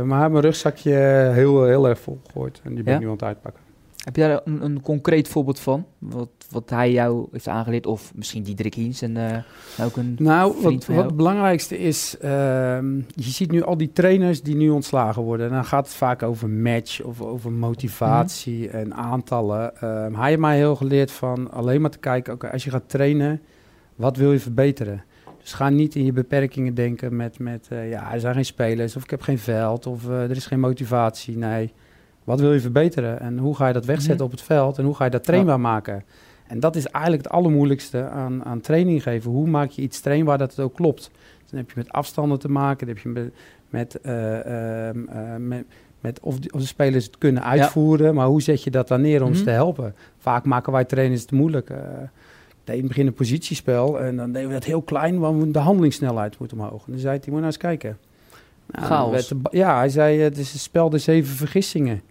[0.01, 0.93] maar hij mijn rugzakje
[1.33, 2.61] heel, heel erg vol gegooid.
[2.63, 3.64] En die ben ik nu aan het uitpakken.
[4.05, 5.85] Heb je daar een, een, concreet voorbeeld van?
[5.97, 7.85] Wat, wat hij jou heeft aangeleerd?
[7.85, 12.15] Of misschien Diederik Hiens en uh, ook een Nou, wat, wat het belangrijkste is...
[12.15, 12.29] Uh,
[13.07, 15.47] je ziet nu al die trainers die nu ontslagen worden.
[15.47, 18.77] En dan gaat het vaak over match of over motivatie mhm.
[18.77, 19.71] en aantallen.
[19.75, 22.33] Uh, hij heeft mij heel geleerd van alleen maar te kijken...
[22.33, 23.41] Oké, als je gaat trainen,
[23.95, 25.03] wat wil je verbeteren?
[25.39, 27.39] Dus ga niet in je beperkingen denken met...
[27.39, 30.45] met uh, ja, er zijn geen spelers of ik heb geen veld of er is
[30.45, 31.37] geen motivatie.
[31.37, 31.73] Nee...
[32.25, 34.25] Wat wil je verbeteren en hoe ga je dat wegzetten mhm.
[34.25, 36.03] op het veld en hoe ga je dat trainbaar maken?
[36.47, 39.31] En dat is eigenlijk het allermoeilijkste aan, aan training geven.
[39.31, 41.11] Hoe maak je iets trainbaar dat het ook klopt?
[41.49, 43.31] dan heb je met afstanden te maken, dan heb je met,
[43.69, 45.65] met, uh, met,
[45.99, 49.01] met of, de, of, de spelers het kunnen uitvoeren, maar hoe zet je dat dan
[49.01, 49.49] neer om ze mhm.
[49.49, 49.95] te helpen?
[50.17, 51.69] Vaak maken wij trainers het moeilijk.
[51.69, 51.77] Uh,
[52.65, 56.39] in het begin een positiespel en dan deden we dat heel klein, want de handelingssnelheid
[56.39, 56.85] moet omhoog.
[56.85, 57.97] En dan zei hij, moet nou eens kijken.
[58.65, 62.01] Nou, ja, hij zei, het is een spel de zeven vergissingen.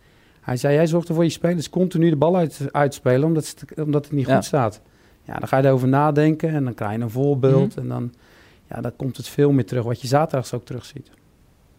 [0.45, 4.05] Hij zei, jij zorgt ervoor je spelers continu de bal uit, uitspelen, omdat het, omdat
[4.05, 4.81] het niet goed staat.
[5.23, 7.69] Ja, dan ga je erover nadenken en dan krijg je een voorbeeld.
[7.69, 7.79] Mhm.
[7.79, 8.13] En dan,
[8.69, 11.11] ja, dan komt het veel meer terug, wat je zaterdags ook terugziet.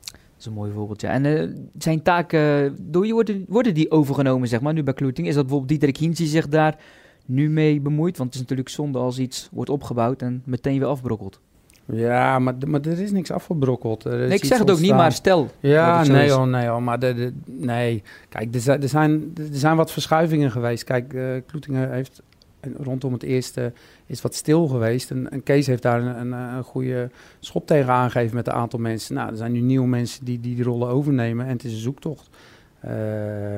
[0.05, 1.09] Dat is een mooi voorbeeld, ja.
[1.09, 5.27] En uh, zijn taken, door je worden, worden die overgenomen, zeg maar, nu bij Kloeting?
[5.27, 6.77] Is dat bijvoorbeeld Diederik Hiens die zich daar
[7.25, 8.17] nu mee bemoeit?
[8.17, 11.39] Want het is natuurlijk zonde als iets wordt opgebouwd en meteen weer afbrokkelt.
[11.85, 14.03] Ja, maar, maar er is niks afgebrokkeld.
[14.03, 15.49] Er nee, ik zeg het ook niet, maar stel.
[15.59, 18.03] Ja, nee, oh, nee, oh, maar de, nee.
[18.29, 20.83] Kijk, er zijn, er, zijn, er zijn wat verschuivingen geweest.
[20.83, 22.21] Kijk, uh, Kloetingen heeft
[22.77, 23.73] rondom het eerste
[24.05, 25.11] is wat stil geweest.
[25.11, 28.79] En, en Kees heeft daar een, een, een, goede schop tegen aangegeven met een aantal
[28.79, 29.15] mensen.
[29.15, 31.45] Nou, er zijn nu nieuwe mensen die die, die rollen overnemen.
[31.45, 32.29] En het is een zoektocht.
[32.85, 32.91] Uh,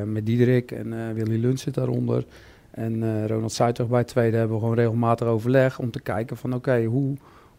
[0.06, 2.26] met Diederik en uh, Willy Lund zit daaronder.
[2.72, 6.84] En Ronald Zuidweg bij tweede hebben we gewoon regelmatig overleg om te kijken van oké,
[6.84, 7.18] hoe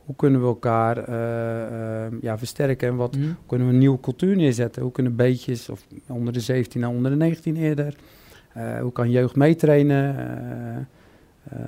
[0.09, 3.37] hoe kunnen we elkaar uh, uh, ja, versterken en wat mm.
[3.47, 4.83] kunnen we een nieuwe cultuur neerzetten?
[4.83, 7.97] Hoe kunnen beetjes, of onder de 17 en onder de 19 eerder,
[8.57, 10.17] uh, hoe kan jeugd meetrainen?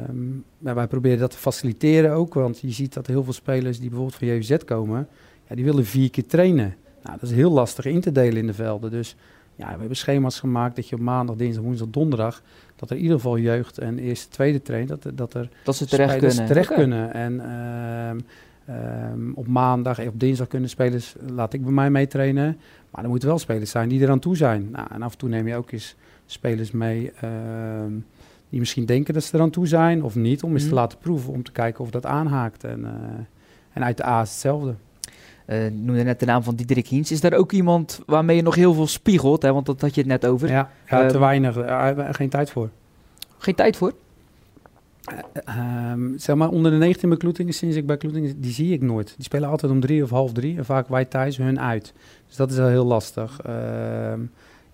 [0.08, 3.88] Um, wij proberen dat te faciliteren ook, want je ziet dat heel veel spelers die
[3.88, 5.08] bijvoorbeeld van JVZ komen,
[5.48, 6.74] ja, die willen vier keer trainen.
[7.02, 8.90] Nou, dat is heel lastig in te delen in de velden.
[8.90, 9.16] Dus
[9.56, 12.42] ja, we hebben schema's gemaakt dat je op maandag, dinsdag, woensdag, donderdag,
[12.80, 15.86] dat er in ieder geval jeugd en eerste, tweede traint, dat, dat er dat ze
[15.86, 16.46] terecht kunnen.
[16.46, 17.12] Terecht kunnen.
[17.12, 17.40] En
[18.70, 22.58] um, op maandag en op dinsdag kunnen spelers, laat ik bij mij mee trainen.
[22.90, 24.68] Maar er moeten wel spelers zijn die er aan toe zijn.
[24.70, 27.30] Nou, en af en toe neem je ook eens spelers mee uh,
[28.48, 30.76] die misschien denken dat ze er aan toe zijn of niet, om eens te mhm.
[30.76, 32.64] laten proeven, om te kijken of dat aanhaakt.
[32.64, 32.90] En, uh,
[33.72, 34.74] en uit de A is hetzelfde.
[35.50, 37.10] Uh, noemde net de naam van Diederik Hiens.
[37.10, 39.42] Is daar ook iemand waarmee je nog heel veel spiegelt?
[39.42, 39.52] Hè?
[39.52, 40.48] Want dat had je het net over.
[40.48, 41.56] Ja, ja te ehm, weinig.
[42.16, 42.70] geen tijd voor.
[43.38, 43.92] Geen tijd voor?
[45.48, 48.80] Uh, zeg maar, onder de 19 bij Kloetingen, sinds ik bij Kloetingen, die zie ik
[48.80, 49.14] nooit.
[49.16, 50.56] Die spelen altijd om drie of half drie.
[50.56, 51.92] En vaak wij thuis hun uit.
[52.26, 53.40] Dus dat is wel heel lastig.
[53.46, 54.16] Uh, ja,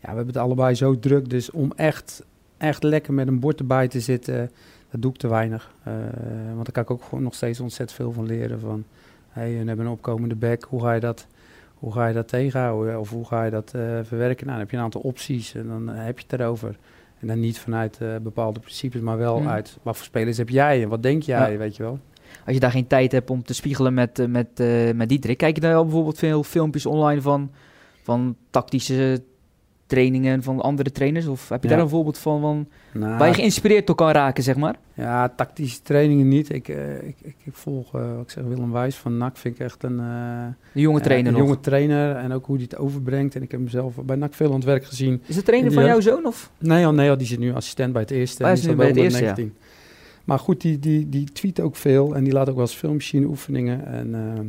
[0.00, 1.30] we hebben het allebei zo druk.
[1.30, 2.24] Dus om echt,
[2.56, 4.50] echt lekker met een bord erbij te zitten,
[4.90, 5.74] dat doe ik te weinig.
[5.88, 5.94] Uh,
[6.54, 8.60] want daar kan ik ook gewoon nog steeds ontzettend veel van leren.
[8.60, 8.84] Van,
[9.36, 10.64] hey, we hebben een opkomende back.
[10.68, 11.26] Hoe ga je dat,
[11.74, 13.00] hoe ga je dat tegenhouden?
[13.00, 14.46] Of hoe ga je dat uh, verwerken?
[14.46, 16.76] Nou, dan heb je een aantal opties en dan heb je het erover.
[17.20, 19.48] En dan niet vanuit uh, bepaalde principes, maar wel mm.
[19.48, 21.98] uit wat voor spelers heb jij en wat denk jij, weet je wel.
[22.44, 25.54] Als je daar geen tijd hebt om te spiegelen met, met, uh, met Diederik, kijk
[25.54, 27.50] je wel bijvoorbeeld veel filmpjes online van,
[28.02, 29.22] van tactische
[29.86, 31.26] trainingen van andere trainers?
[31.26, 31.74] Of heb je Ja.
[31.74, 34.76] daar een voorbeeld van, van Nou, waar je geïnspireerd door kan raken, zeg maar?
[34.94, 36.52] Ja, tactische trainingen niet.
[36.54, 39.54] Ik, eh, ik, ik, ik volg, eh, wat ik zeg, Willem Wijs van NAC vind
[39.54, 41.48] ik echt een, eh, De jonge eh, trainer een nog.
[41.48, 42.16] jonge trainer.
[42.16, 43.34] En ook hoe hij het overbrengt.
[43.34, 45.22] En ik heb hem zelf bij NAC veel aan het werk gezien.
[45.26, 46.26] Is de trainer in van jouw zoon?
[46.26, 46.50] Of?
[46.58, 48.42] Nee, oh, nee oh, die zit nu assistent bij het eerste.
[48.42, 49.54] Hij is die nu bij het eerste, 19.
[50.24, 52.14] Maar goed, die, die, die tweet ook veel.
[52.16, 53.86] En die laat ook wel eens filmpjes zien, oefeningen.
[53.86, 54.46] En, ehm,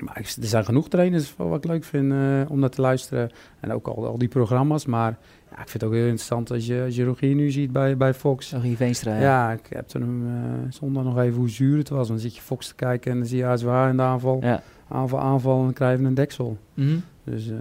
[0.00, 3.30] maar ik- er zijn genoeg trainers wat ik leuk vind eh, om naar te luisteren.
[3.60, 4.86] En ook al, al die programma's.
[4.86, 5.18] Maar
[5.50, 7.96] ja, ik vind het ook heel interessant als je, als je Rogier nu ziet bij,
[7.96, 8.52] bij Fox.
[8.52, 9.20] Rogier Veenstra, ja.
[9.20, 12.08] Ja, ik heb toen hem eh, zondag nog even hoe zuur het was.
[12.08, 14.38] Dan zit je Fox te kijken en dan zie je ASWA in de aanval.
[14.42, 14.62] Ja.
[14.88, 16.56] Aanval, aanval en dan krijg je een deksel.
[16.74, 16.96] Mhm.
[17.24, 17.56] Dus eh,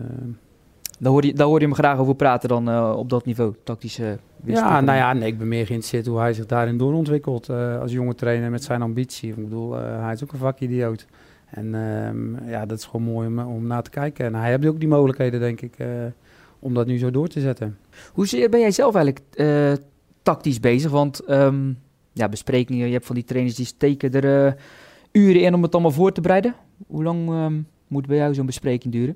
[1.00, 4.18] Daar hoor je, daar hoor je hem graag over praten dan op dat niveau, tactische
[4.44, 7.50] ja, nou ja, nee, ik ben meer geïnteresseerd hoe hij zich daarin doorontwikkelt.
[7.50, 9.30] eh als jonge trainer met zijn ambitie.
[9.30, 11.06] Ik bedoel, hij is ook een vakidioot.
[11.46, 14.26] En ehm, ja, dat is gewoon mooi om, om naar te kijken.
[14.26, 15.88] En hij heeft ook die mogelijkheden, denk ik, eh,
[16.60, 17.78] om dat nu zo door te zetten.
[18.14, 19.74] Hoezeer ben jij zelf eigenlijk eh,
[20.22, 20.92] tactisch bezig?
[20.92, 21.72] Want ehm,
[22.14, 24.54] ja, besprekingen, je hebt van die trainers die steken er eh,
[25.12, 26.56] uren in om het allemaal voor te bereiden.
[26.88, 29.16] Hoe lang ehm, moet bij jou zo'n bespreking duren?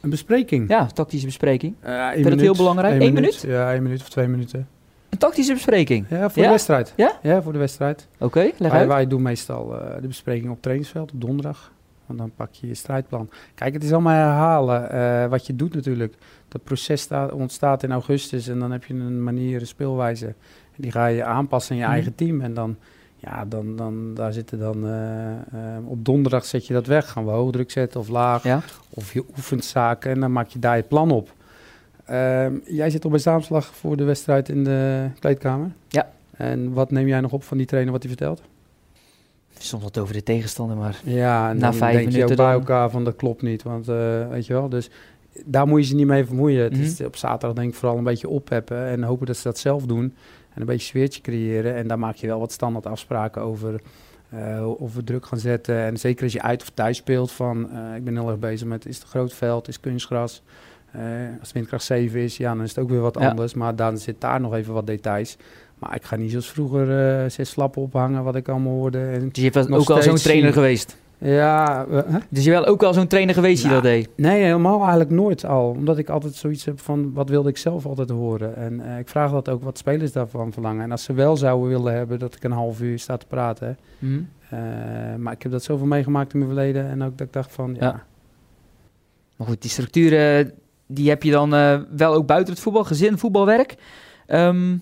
[0.00, 0.68] Een bespreking.
[0.68, 1.74] Ja, tactische bespreking.
[1.80, 2.94] Eh, één Vind je dat heel belangrijk?
[2.94, 3.44] Eén Eén minuut?
[3.46, 4.68] Ja, één minuut of twee minuten.
[5.16, 6.06] Een tactische bespreking?
[6.08, 6.48] Ja, voor Ja?
[6.48, 6.92] de wedstrijd.
[6.96, 7.12] Ja?
[7.22, 8.08] Ja, voor de wedstrijd.
[8.18, 8.88] Oké, leg Wij, uit.
[8.88, 11.72] wij doen meestal eh, de bespreking op trainingsveld op donderdag.
[12.06, 13.28] Want dan pak je je strijdplan.
[13.54, 16.14] Kijk, het is allemaal herhalen eh, wat je doet natuurlijk.
[16.48, 20.26] Dat proces sta- ontstaat in augustus en dan heb je een manier, een speelwijze.
[20.26, 20.34] En
[20.82, 21.94] die ga je aanpassen in je Mhm.
[21.94, 22.40] eigen team.
[22.40, 22.76] En dan,
[23.16, 27.10] ja, dan, dan daar zitten dan eh, op donderdag zet je dat weg.
[27.10, 28.42] Gaan we hoogdruk zetten of laag.
[28.42, 28.60] Ja.
[28.90, 31.32] Of je oefent zaken en dan maak je daar je plan op.
[32.06, 35.70] Ehm, jij zit op een zaamslag voor de wedstrijd in de kleedkamer.
[35.88, 36.10] Ja.
[36.36, 38.42] En wat neem jij nog op van die trainer wat hij vertelt?
[39.58, 42.52] Soms wat over de tegenstander, maar Ja, en Na dan vijf denk je ook bij
[42.52, 43.62] elkaar van dat klopt niet.
[43.62, 44.90] Want eh, weet je wel, dus
[45.44, 46.62] daar moet je ze niet mee vermoeien.
[46.62, 47.06] Het is Mhm.
[47.06, 50.14] op zaterdag denk ik vooral een beetje opheppen en hopen dat ze dat zelf doen.
[50.54, 51.74] En een beetje sfeertje creëren.
[51.74, 53.80] En daar maak je wel wat standaard afspraken over.
[54.30, 55.76] eh, of we druk gaan zetten.
[55.76, 57.70] En zeker als je uit of thuis speelt van...
[57.70, 60.42] eh, ik ben heel erg bezig met, is het groot veld, is kunstgras?
[60.96, 61.02] Eh,
[61.40, 63.28] als windkracht 7 is, ja, dan is het ook weer wat Ja.
[63.28, 63.54] anders.
[63.54, 65.36] Maar dan zit daar nog even wat details.
[65.78, 68.98] Maar ik ga niet zoals vroeger eh, zes slappen ophangen, wat ik allemaal hoorde.
[68.98, 70.96] En, dus je bent ook al zo'n trainer geweest.
[71.18, 72.14] ja, eh?
[72.28, 74.08] Dus je bent ook al zo'n trainer geweest die Nou, dat deed.
[74.16, 75.68] Nee, helemaal eigenlijk nooit al.
[75.70, 78.56] Omdat ik altijd zoiets heb van wat wilde ik zelf altijd horen.
[78.56, 80.82] En ik vraag dat ook wat spelers daarvan verlangen.
[80.82, 83.78] En als ze wel zouden willen hebben dat ik een half uur sta te praten.
[83.98, 84.20] Mhm.
[85.18, 86.88] maar ik heb dat zoveel meegemaakt in mijn verleden.
[86.88, 87.84] En ook dat ik dacht van ja.
[87.86, 88.04] Ja.
[89.36, 90.52] Maar goed, die structuren
[90.86, 93.74] die heb je dan eh, wel ook buiten het voetbal, gezin, voetbalwerk.
[94.26, 94.76] Ehm,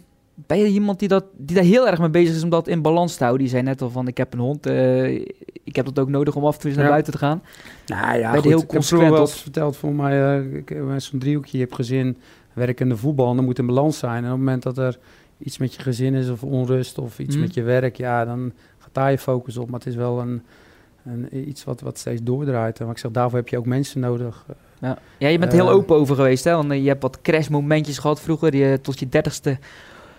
[0.47, 2.83] ben je iemand die, dat, die daar heel erg mee bezig is om dat in
[2.83, 3.43] balans te houden?
[3.43, 5.15] Die zei net al van, ik heb een hond, eh,
[5.65, 6.93] ik heb dat ook nodig om af en toe eens naar Ja.
[6.93, 7.43] buiten te gaan.
[7.87, 10.17] Nou ja, Ben je goed, heel ik heb consequent wel eens verteld voor mij,
[10.67, 12.17] heb zo'n driehoekje, je hebt gezin,
[12.53, 14.17] werkende voetbal, en dan moet een balans zijn.
[14.17, 14.99] En op het moment dat er
[15.39, 17.45] iets met je gezin is of onrust of iets Mhm.
[17.45, 19.71] met je werk, ja, dan gaat daar je focus op.
[19.71, 20.43] Maar het is wel een,
[21.05, 22.79] een, iets wat, wat steeds doordraait.
[22.79, 24.47] En wat ik zeg, daarvoor heb je ook mensen nodig.
[24.85, 25.75] Ja, ja je bent er heel Eh.
[25.75, 26.53] open over geweest, hè?
[26.55, 28.57] Want eh, je hebt wat crashmomentjes gehad vroeger.
[28.57, 29.59] Je, tot je dertigste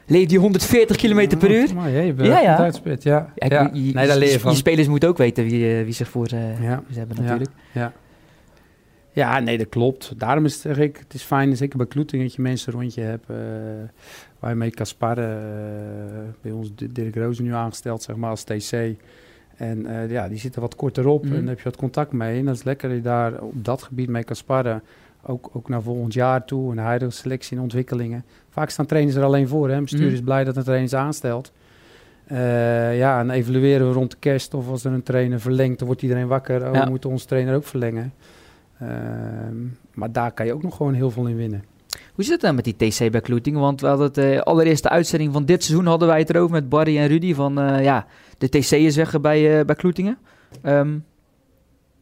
[0.05, 1.73] leefde je 140 km per uur.
[1.75, 2.51] Maar je bent Ja, ja, ja.
[2.51, 2.57] ja.
[2.57, 3.33] uitspit, ja.
[3.35, 3.69] Ja, ja.
[3.73, 4.51] je, je- nee, daar leer je van.
[4.51, 6.27] Je spelers moeten ook weten wie, eh, wie zich voor
[6.61, 6.83] Ja.
[6.91, 7.21] ze hebben Ja.
[7.21, 7.51] natuurlijk.
[7.71, 7.93] Ja.
[9.11, 10.13] ja, nee, dat klopt.
[10.17, 12.93] Daarom is het, zeg ik, het is fijn, zeker bij Kloeting, dat je mensen rond
[12.93, 13.25] je hebt
[14.39, 15.37] waar je mee kan sparren.
[15.37, 18.71] eh, bij ons Dirk Rozen nu aangesteld, zeg maar, als TC.
[19.55, 21.33] En eh, ja, die zitten wat korter op Mhm.
[21.33, 22.39] en dan heb je wat contact mee.
[22.39, 24.83] En dat is lekker dat je daar op dat gebied mee kan sparren.
[25.27, 28.25] Ook, ook naar volgend jaar toe en huidige selectie en ontwikkelingen.
[28.49, 29.69] Vaak staan trainers er alleen voor.
[29.69, 29.81] Hè.
[29.81, 30.13] Bestuur Mhm.
[30.13, 31.51] is blij dat een trainer ze aanstelt.
[32.25, 35.87] Eh, ja, en evalueren we rond de kerst of als er een trainer verlengt, dan
[35.87, 36.67] wordt iedereen wakker.
[36.67, 36.83] Oh, Ja.
[36.83, 38.13] we moeten onze trainer ook verlengen.
[38.79, 39.55] Ehm,
[39.93, 41.63] maar daar kan je ook nog gewoon heel veel in winnen.
[42.13, 43.59] Hoe zit het dan met die TC bij Kloetingen?
[43.59, 46.69] Want we hadden het eh, allereerste uitzending van dit seizoen hadden wij het erover met
[46.69, 48.05] Barry en Rudy van ja,
[48.37, 50.17] de TC is weg bij, eh, bij Kloetingen.
[50.61, 50.97] Ehm,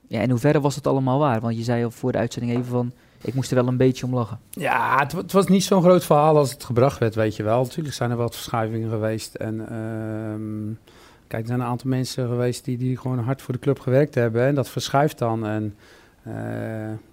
[0.08, 1.42] ja, in hoeverre was het allemaal waar?
[1.42, 2.92] Want je zei al voor de uitzending even van,
[3.22, 4.40] ik moest er wel een beetje om lachen.
[4.50, 7.64] Ja, het, het was niet zo'n groot verhaal als het gebracht werd, weet je wel.
[7.64, 9.36] Natuurlijk zijn er wat verschuivingen geweest.
[9.36, 10.92] En ehm,
[11.28, 14.16] kijk, er zijn een aantal mensen geweest die, die gewoon hard voor de club gewerkt
[14.16, 14.46] hebben.
[14.46, 15.46] En dat verschuift dan.
[15.46, 15.76] En
[16.24, 16.34] eh,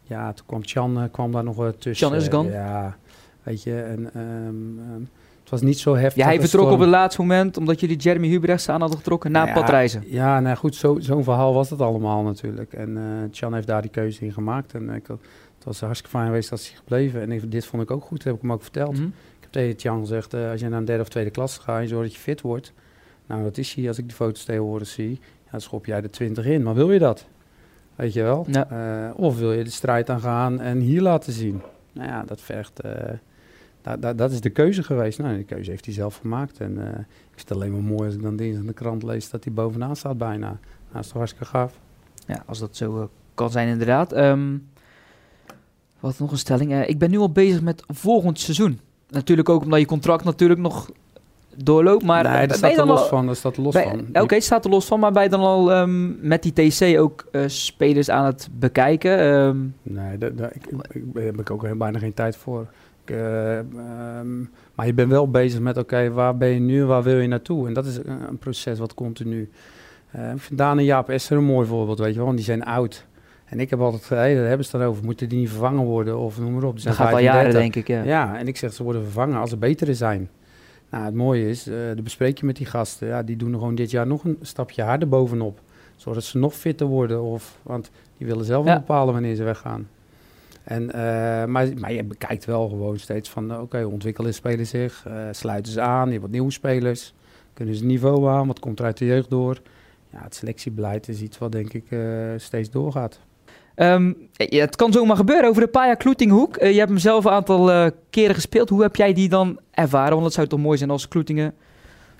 [0.02, 2.08] ja, toen kwam Chan eh, kwam daar nog tussen.
[2.08, 2.52] Chan Özcan?
[2.52, 2.96] Ja,
[3.42, 3.80] weet je.
[3.82, 5.02] En ehm,
[5.50, 6.22] was niet zo heftig.
[6.22, 9.46] Ja, hij vertrok op het laatste moment omdat jullie Jeremy Hubrechts aan hadden getrokken na
[9.46, 10.02] Ja, padreizen.
[10.06, 12.72] Ja, nou goed, zo- zo'n verhaal was het allemaal natuurlijk.
[12.72, 14.74] En eh Chan heeft daar die keuze in gemaakt.
[14.74, 15.20] En ik, had-
[15.54, 17.20] het was hartstikke fijn geweest dat hij gebleven.
[17.20, 18.92] En ik- dit vond ik ook goed, dat heb ik hem ook verteld.
[18.92, 19.04] Mhm.
[19.06, 21.88] Ik heb tegen Tjan gezegd, eh, als je naar een derde of tweede klas gaat,
[21.88, 22.72] zorgt dat je fit wordt.
[23.26, 25.10] Nou, dat is hij als ik die foto's tegenwoordig zie.
[25.44, 26.62] Ja, dan schop jij de 20 in.
[26.62, 27.26] Maar wil je dat?
[27.96, 28.46] Weet je wel?
[28.50, 28.70] Ja.
[28.70, 31.62] Eh, of wil je de strijd aangaan en hier laten zien?
[31.92, 32.80] nou ja, dat vergt...
[33.82, 35.18] Dat, dat, is de keuze geweest.
[35.18, 36.60] Nou, die keuze heeft hij zelf gemaakt.
[36.60, 39.30] En ik vind het alleen maar mooi als ik dan dinsdag in de krant lees
[39.30, 40.46] dat hij bovenaan staat bijna.
[40.46, 40.56] Nou,
[40.92, 41.80] dat is toch hartstikke gaaf.
[42.26, 44.16] Ja, als dat zo kan zijn inderdaad.
[44.16, 44.68] Um,
[46.00, 46.86] wat nog een stelling.
[46.86, 48.80] ik ben nu al bezig met volgend seizoen.
[49.08, 50.90] Natuurlijk ook omdat je contract natuurlijk nog
[51.56, 52.04] doorloopt.
[52.04, 53.26] Maar nee, daar staat er los van.
[53.26, 54.00] Daar staat er los van.
[54.08, 55.00] Oké, okay, staat er los van.
[55.00, 59.26] Maar ben je dan al um, met die TC ook uh, spelers aan het bekijken?
[59.26, 60.52] Um, nee, daar
[61.14, 62.66] heb ik ook bijna geen tijd voor.
[63.10, 63.56] Ik, uh,
[64.18, 67.02] um, maar je bent wel bezig met, oké, okay, waar ben je nu en waar
[67.02, 67.66] wil je naartoe?
[67.66, 69.50] En dat is een, een proces wat continu.
[70.16, 72.24] Uh, ik vind Daan en Jaap Esther een mooi voorbeeld, weet je wel.
[72.24, 73.06] Want die zijn oud.
[73.44, 76.18] En ik heb altijd gezegd, daar hebben ze het over, moeten die niet vervangen worden
[76.18, 76.76] of noem maar op.
[76.76, 78.02] Die dat gaat al jaren, denk ik, ja.
[78.02, 80.28] Ja, en ik zeg, ze worden vervangen als ze betere zijn.
[80.90, 83.08] Nou, het mooie is, uh, de bespreek je met die gasten.
[83.08, 85.60] Ja, die doen gewoon dit jaar nog een stapje harder bovenop.
[85.96, 87.22] Zodat ze nog fitter worden.
[87.22, 88.78] Of, want die willen zelf ja.
[88.78, 89.88] bepalen wanneer ze weggaan.
[90.64, 90.92] En, uh,
[91.44, 95.72] maar, maar je bekijkt wel gewoon steeds van, oké, okay, ontwikkelen spelen zich, uh, sluiten
[95.72, 97.14] ze aan, je hebt wat nieuwe spelers,
[97.54, 99.60] kunnen ze niveau aan, wat komt er uit de jeugd door.
[100.12, 101.84] Ja, het selectiebeleid is iets wat denk ik
[102.36, 103.20] steeds doorgaat.
[103.76, 106.56] Um, ja, het kan zomaar gebeuren over de Paya Kloetinghoek.
[106.60, 108.68] Je hebt hem zelf een aantal keren gespeeld.
[108.68, 110.12] Hoe heb jij die dan ervaren?
[110.12, 111.54] Want het zou toch mooi zijn als Kloetingen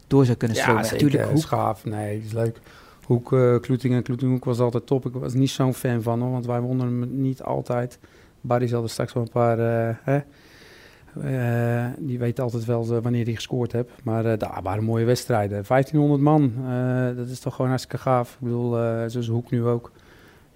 [0.07, 0.85] door zou kunnen stromen.
[0.85, 1.24] Ja, natuurlijk.
[1.24, 1.38] Hoek.
[1.38, 2.61] Schaaf, nee, is leuk.
[3.05, 3.29] Hoek,
[3.61, 5.07] Kloetingen, Kloetinghoek was altijd top.
[5.07, 7.98] Ik was niet zo'n fan van hoor, want wij wonnen hem niet altijd.
[8.40, 9.59] Barry zal er straks wel een paar...
[10.03, 10.20] Hè,
[11.98, 13.92] die weet altijd wel wanneer hij gescoord hebt.
[14.03, 15.64] Maar daar waren mooie wedstrijden.
[15.66, 16.53] 1500 man,
[17.16, 18.33] dat is toch gewoon hartstikke gaaf.
[18.33, 18.70] Ik bedoel,
[19.07, 19.92] zoals Hoek nu ook.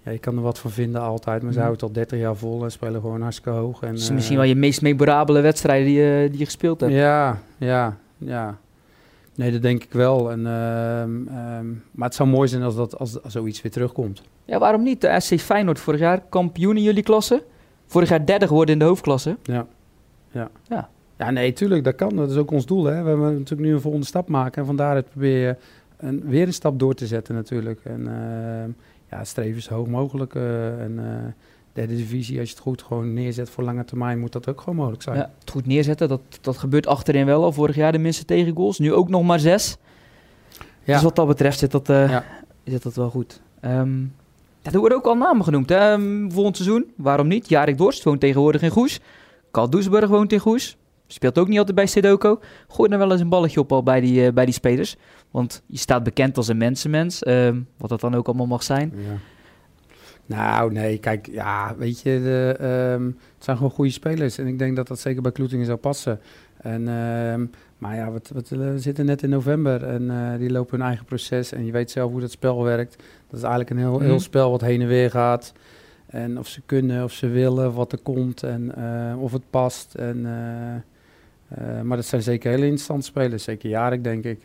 [0.05, 1.67] Ja, je kan er wat van vinden altijd, maar ze mhm.
[1.67, 3.81] houden het al 30 jaar vol en spelen gewoon hartstikke hoog.
[3.81, 6.93] En, is misschien wel je meest memorabele wedstrijden die, je, die je gespeeld hebt.
[6.93, 8.57] Ja, ja, ja.
[9.35, 10.31] Nee, dat denk ik wel.
[10.31, 14.21] En, ehm, ehm, maar het zou mooi zijn als, dat, als, als zoiets weer terugkomt.
[14.45, 15.01] Ja, waarom niet?
[15.01, 17.43] De SC Feyenoord vorig jaar kampioen in jullie klasse.
[17.85, 19.37] Vorig jaar derde geworden in de hoofdklasse.
[19.43, 19.67] Ja,
[20.31, 20.49] ja.
[20.67, 20.89] ja.
[21.17, 22.15] Ja, nee, tuurlijk, dat kan.
[22.15, 22.83] Dat is ook ons doel.
[22.83, 23.01] Hè.
[23.01, 24.61] We hebben natuurlijk nu een volgende stap maken.
[24.61, 25.57] En vandaar het proberen
[25.97, 27.79] een, weer een stap door te zetten natuurlijk.
[27.83, 28.73] En uh,
[29.09, 30.33] ja, streven zo hoog mogelijk.
[30.33, 31.03] Uh, en uh,
[31.73, 34.75] derde divisie, als je het goed gewoon neerzet voor lange termijn, moet dat ook gewoon
[34.75, 35.17] mogelijk zijn.
[35.17, 37.51] Ja, het goed neerzetten, dat, dat gebeurt achterin wel al.
[37.51, 39.77] Vorig jaar de minste tegengoals, nu ook nog maar zes.
[40.83, 40.93] Ja.
[40.93, 42.23] Dus wat dat betreft zit dat, ja.
[42.63, 43.41] zit dat wel goed.
[43.61, 44.13] Um,
[44.73, 45.69] er worden ook al namen genoemd.
[45.69, 45.93] Hè?
[45.93, 47.49] Um, volgend seizoen, waarom niet?
[47.49, 48.99] Jarek Dorst woont tegenwoordig in Goes.
[49.51, 50.77] Karl Doesburg woont in Goes.
[51.07, 52.39] Speelt ook niet altijd bij Sedoko.
[52.67, 54.95] Gooi er wel eens een balletje op al bij die, uh, bij die spelers.
[55.31, 57.23] Want je staat bekend als een mensenmens.
[57.23, 58.93] Uh, wat dat dan ook allemaal mag zijn.
[58.95, 59.17] Ja.
[60.25, 62.57] Nou, nee, kijk, ja, weet je, de,
[62.99, 64.37] um, het zijn gewoon goede spelers.
[64.37, 66.19] En ik denk dat dat zeker bij Kloetingen zou passen.
[66.57, 66.83] En,
[67.77, 71.05] maar ja, wat, wat, we zitten net in november en uh, die lopen hun eigen
[71.05, 71.51] proces.
[71.51, 73.03] En je weet zelf hoe dat spel werkt.
[73.29, 74.19] Dat is eigenlijk een heel, heel mhm.
[74.19, 75.53] spel wat heen en weer gaat.
[76.05, 79.95] En of ze kunnen, of ze willen, wat er komt en uh, of het past.
[79.95, 80.17] En...
[80.17, 80.75] Uh,
[81.59, 83.43] uh, maar dat zijn zeker hele interessante spelers.
[83.43, 84.43] Zeker Jarek, denk ik.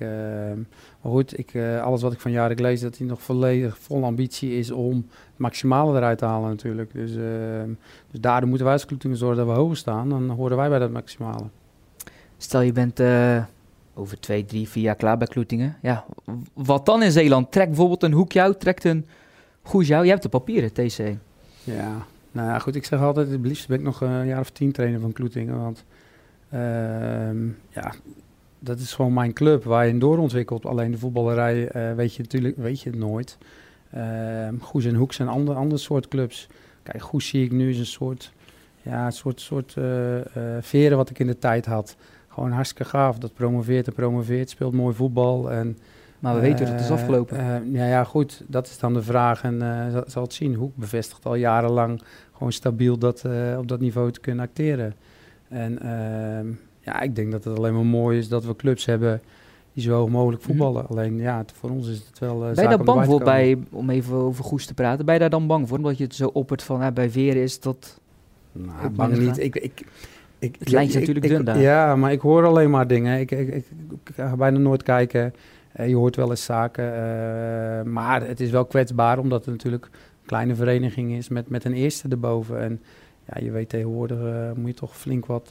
[1.00, 4.58] Maar goed, ik, alles wat ik van Jarek lees, dat hij nog volledig vol ambitie
[4.58, 6.92] is om het maximale eruit te halen natuurlijk.
[6.92, 7.12] Dus,
[8.10, 10.08] dus daardoor moeten wij als club zorgen dat we hoger staan.
[10.08, 11.44] Dan horen wij bij dat maximale.
[12.36, 13.00] Stel je bent
[14.00, 15.76] over twee, drie, vier jaar klaar bij Kloetingen.
[15.82, 16.04] Ja,
[16.54, 17.52] wat dan in Zeeland?
[17.52, 19.06] Trek bijvoorbeeld een hoek jou, trekt een
[19.62, 20.04] goed jou.
[20.04, 20.98] Je hebt de papieren, TC.
[21.64, 22.74] Ja, nou ja, goed.
[22.74, 25.60] Ik zeg altijd, het liefst ben ik nog een jaar of tien trainer van Kloetingen.
[25.60, 25.84] Want
[26.50, 27.92] Ehm, ja,
[28.58, 30.66] dat is gewoon mijn club waar je in doorontwikkelt.
[30.66, 33.38] Alleen de voetballerij uh, weet je natuurlijk weet je het nooit.
[33.94, 36.48] Uh, Goes en Hoek zijn ander, ander soort clubs.
[36.82, 38.32] Kijk, Goes zie ik nu is een soort,
[38.82, 39.84] ja, een soort, soort uh,
[40.60, 41.96] veren wat ik in de tijd had.
[42.32, 43.18] Gewoon hartstikke gaaf.
[43.18, 45.50] Dat promoveert en promoveert, speelt mooi voetbal.
[45.50, 45.78] En,
[46.18, 47.70] maar we weten dat het is afgelopen.
[47.72, 48.42] ja, ja, goed.
[48.46, 49.42] Dat is dan de vraag.
[49.42, 49.58] En
[49.92, 50.54] zal, zal het zien.
[50.54, 53.24] Hoek bevestigt al jarenlang gewoon stabiel dat,
[53.58, 54.94] op dat niveau te kunnen acteren.
[55.50, 59.22] En uh, ja, ik denk dat het alleen maar mooi is dat we clubs hebben
[59.72, 60.50] die zo hoog mogelijk mhm.
[60.50, 60.86] voetballen.
[60.86, 62.48] Alleen ja, voor ons is het wel.
[62.48, 65.04] Uh, ben je daar bang voor bij, om even over Goes te praten?
[65.04, 65.76] Ben je daar dan bang voor?
[65.76, 68.00] Omdat je het zo oppert van uh, bij Veren is dat.
[68.52, 69.38] Nou, bang niet.
[69.38, 69.86] Ik, ik,
[70.40, 71.58] ik, het lijkt natuurlijk dun daar.
[71.58, 73.20] Ja, maar ik hoor alleen maar dingen.
[73.20, 73.64] Ik, ik, ik,
[74.14, 75.34] ga bijna nooit kijken.
[75.80, 76.84] Uh, je hoort wel eens zaken.
[76.84, 81.64] Uh, maar het is wel kwetsbaar, omdat het natuurlijk een kleine vereniging is met, met
[81.64, 82.60] een eerste erboven.
[82.60, 82.80] En
[83.26, 85.50] ja, je weet tegenwoordig uh, moet je toch flink wat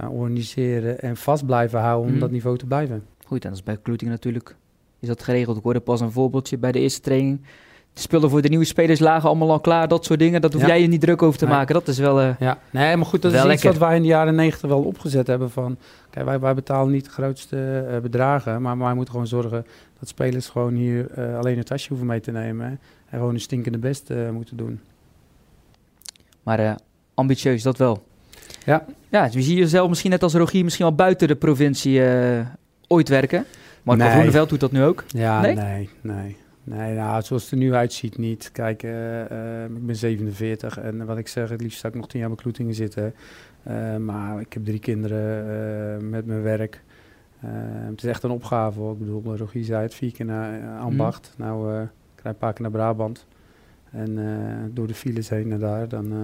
[0.00, 2.20] ja, organiseren en vast blijven houden om mm.
[2.20, 3.02] dat niveau te blijven.
[3.24, 4.56] Goed, en dat is bij Kloeting natuurlijk
[4.98, 5.56] is dat geregeld.
[5.56, 7.40] Ik hoorde pas een voorbeeldje bij de eerste training.
[7.96, 10.40] De spullen voor de nieuwe spelers lagen allemaal al klaar, dat soort dingen.
[10.40, 11.74] Dat hoef jij je niet druk over te maken.
[11.74, 12.22] Dat is wel.
[12.22, 14.82] Uh, ja, nee, maar goed, dat is iets wat wij in de jaren negentig wel
[14.82, 15.50] opgezet hebben.
[15.50, 15.76] Van,
[16.10, 19.66] kijk, wij, wij betalen niet de grootste uh, bedragen, maar wij moeten gewoon zorgen
[19.98, 22.66] dat spelers gewoon hier uh, alleen het tasje hoeven mee te nemen.
[22.66, 22.78] Hè, en
[23.18, 24.80] gewoon een stinkende best moeten doen.
[26.42, 26.78] Maar
[27.14, 28.06] ambitieus, dat wel.
[28.64, 28.84] Ja.
[29.08, 32.02] Ja, dus je jezelf misschien net als Rogier misschien wel buiten de provincie
[32.86, 33.44] ooit werken.
[33.82, 34.10] Maar Nee.
[34.10, 35.04] Groeneveld doet dat nu ook.
[35.08, 35.54] Ja, Nee?
[35.54, 36.36] nee, nee.
[36.66, 38.50] Nee, nou, zoals het er nu uitziet niet.
[38.52, 42.08] Kijk, eh, eh, ik ben 47 en wat ik zeg, het liefst zou ik nog
[42.08, 43.14] tien jaar bij Kloetingen zitten.
[43.62, 46.82] Eh, maar ik heb drie kinderen met mijn werk.
[47.88, 48.92] Het is echt een opgave hoor.
[48.92, 51.34] Ik bedoel, Rogier zei het, vier keer naar Ambacht.
[51.36, 51.82] Nou, eh,
[52.16, 53.26] ik een paar keer naar Brabant.
[53.90, 54.18] En
[54.74, 56.14] door de files heen naar daar, dan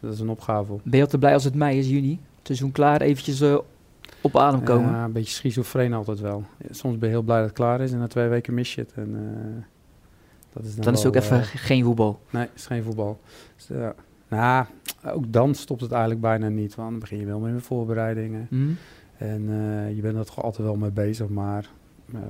[0.00, 0.72] dat is een opgave.
[0.82, 2.20] Ben je altijd blij als het mei is, juni?
[2.42, 3.42] Seizoen klaar, eventjes
[4.22, 4.90] op adem komen.
[4.90, 6.44] Ja, een beetje schizofreen altijd wel.
[6.70, 8.80] Soms ben je heel blij dat het klaar is en na twee weken mis je
[8.80, 8.92] het.
[8.94, 9.62] En, eh,
[10.52, 12.20] dat is dan Dan is het ook even eh, ge- geen voetbal.
[12.30, 13.20] Nee, het is geen voetbal.
[13.56, 13.94] Dus, ja.
[14.28, 14.66] Nou,
[15.04, 16.74] ook dan stopt het eigenlijk bijna niet.
[16.74, 18.46] Want dan begin je wel met de voorbereidingen.
[18.48, 18.70] Hm?
[19.16, 21.28] En eh, je bent er toch altijd wel mee bezig.
[21.28, 21.70] Maar
[22.12, 22.20] eh,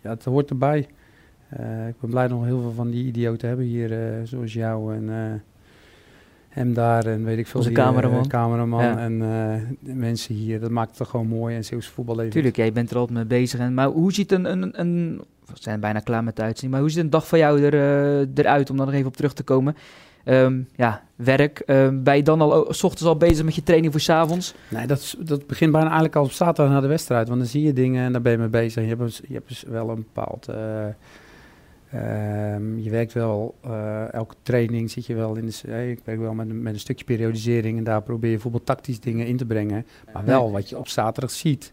[0.00, 0.88] ja, het hoort erbij.
[1.48, 3.92] Eh, ik ben blij nog heel veel van die idioten hebben hier.
[3.92, 5.40] eh, zoals jou en eh,
[6.52, 7.06] hem daar.
[7.06, 7.60] En weet ik veel.
[7.60, 8.28] Onze die, eh, cameraman.
[8.28, 8.98] cameraman Ja.
[8.98, 10.60] en eh, de mensen hier.
[10.60, 11.56] Dat maakt het gewoon mooi.
[11.56, 12.32] En Zeeuwse voetbal leven.
[12.32, 13.60] Tuurlijk, jij bent er altijd mee bezig.
[13.60, 15.20] En, maar hoe ziet een, een, een...
[15.46, 16.72] We zijn bijna klaar met de uitzending.
[16.72, 19.16] Maar hoe ziet een dag van jou er, eh, eruit, om daar nog even op
[19.16, 19.76] terug te komen?
[20.24, 21.58] Ehm, ja, werk.
[21.58, 24.54] Ehm, ben je dan al, s ochtends al bezig met je training voor 's avonds?
[24.68, 27.26] Nee, dat, is- dat begint bijna eigenlijk al op zaterdag na de wedstrijd.
[27.28, 28.82] Want dan zie je dingen en daar ben je mee bezig.
[28.82, 30.48] Je hebt, je hebt dus wel een bepaald...
[30.48, 30.56] eh,
[31.92, 35.60] ehm, je werkt wel, eh, elke training zit je wel in de...
[35.68, 38.66] eh, ik werk wel met, een- met een stukje periodisering en daar probeer je bijvoorbeeld
[38.66, 39.86] tactisch dingen in te brengen.
[40.12, 41.72] Maar wel wat je op zaterdag ziet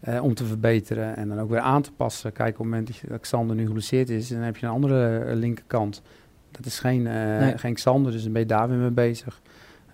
[0.00, 2.32] eh, om te verbeteren en dan ook weer aan te passen.
[2.32, 6.02] Kijk, op het moment dat Xander nu geblesseerd is, dan heb je een andere linkerkant.
[6.50, 7.58] Dat is geen, Nee.
[7.58, 9.40] geen Xander, dus dan ben je daar weer mee bezig.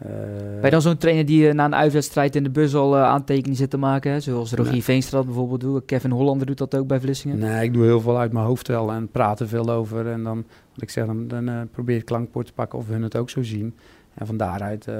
[0.00, 0.08] Eh,
[0.54, 3.02] Ben je dan zo'n trainer die eh, na een uitwedstrijd in de bus al eh,
[3.02, 4.12] aantekeningen zit te maken?
[4.12, 4.20] Hè?
[4.20, 4.82] Zoals Rogier Nee.
[4.82, 5.84] Veenstra dat bijvoorbeeld doet.
[5.84, 7.38] Kevin Hollander doet dat ook bij Vlissingen.
[7.38, 10.06] Nee, ik doe heel veel uit mijn hoofd wel en praat er veel over.
[10.06, 10.36] En dan,
[10.72, 13.30] wat ik zeg, dan, dan probeer ik het klankbord te pakken of hun het ook
[13.30, 13.74] zo zien.
[14.14, 14.94] En van daaruit eh,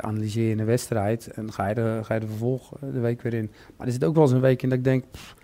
[0.00, 3.34] analyseer je een wedstrijd en ga je, er, ga je er vervolg de week weer
[3.34, 3.50] in.
[3.76, 5.34] Maar er zit ook wel eens een week in dat ik denk, pff,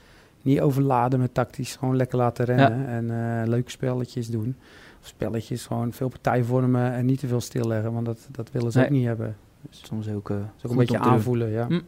[0.42, 2.86] niet overladen met tactisch, gewoon lekker laten rennen.
[2.86, 4.56] En leuke spelletjes doen.
[5.02, 8.78] Spelletjes, gewoon veel partij vormen en niet te veel stilleggen, want dat, dat willen ze
[8.78, 8.86] Nee.
[8.86, 9.36] ook niet hebben.
[9.70, 11.66] Soms ook, eh, ook een beetje aanvoelen, ja.
[11.66, 11.80] Hm.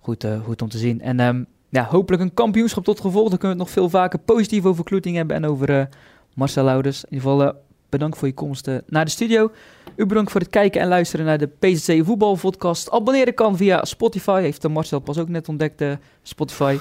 [0.00, 1.00] Goed, eh, goed om te zien.
[1.00, 3.28] En ehm, ja, hopelijk een kampioenschap tot gevolg.
[3.28, 5.86] Dan kunnen we het nog veel vaker positief over Kloeting hebben en over eh,
[6.34, 7.04] Marcel Louders.
[7.04, 7.52] In ieder geval
[7.88, 9.50] bedankt voor je komst eh, naar de studio.
[9.96, 12.90] U bedankt voor het kijken en luisteren naar de PZC Voetbal Podcast.
[12.90, 14.40] Abonneren kan via Spotify.
[14.40, 16.78] Heeft de Marcel pas ook net ontdekt, eh, Spotify.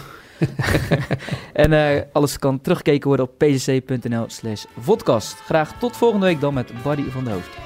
[1.54, 5.34] en eh, alles kan teruggekeken worden op pzc.nl slash vodcast.
[5.36, 7.65] Graag tot volgende week dan met Buddy van der Hoofd.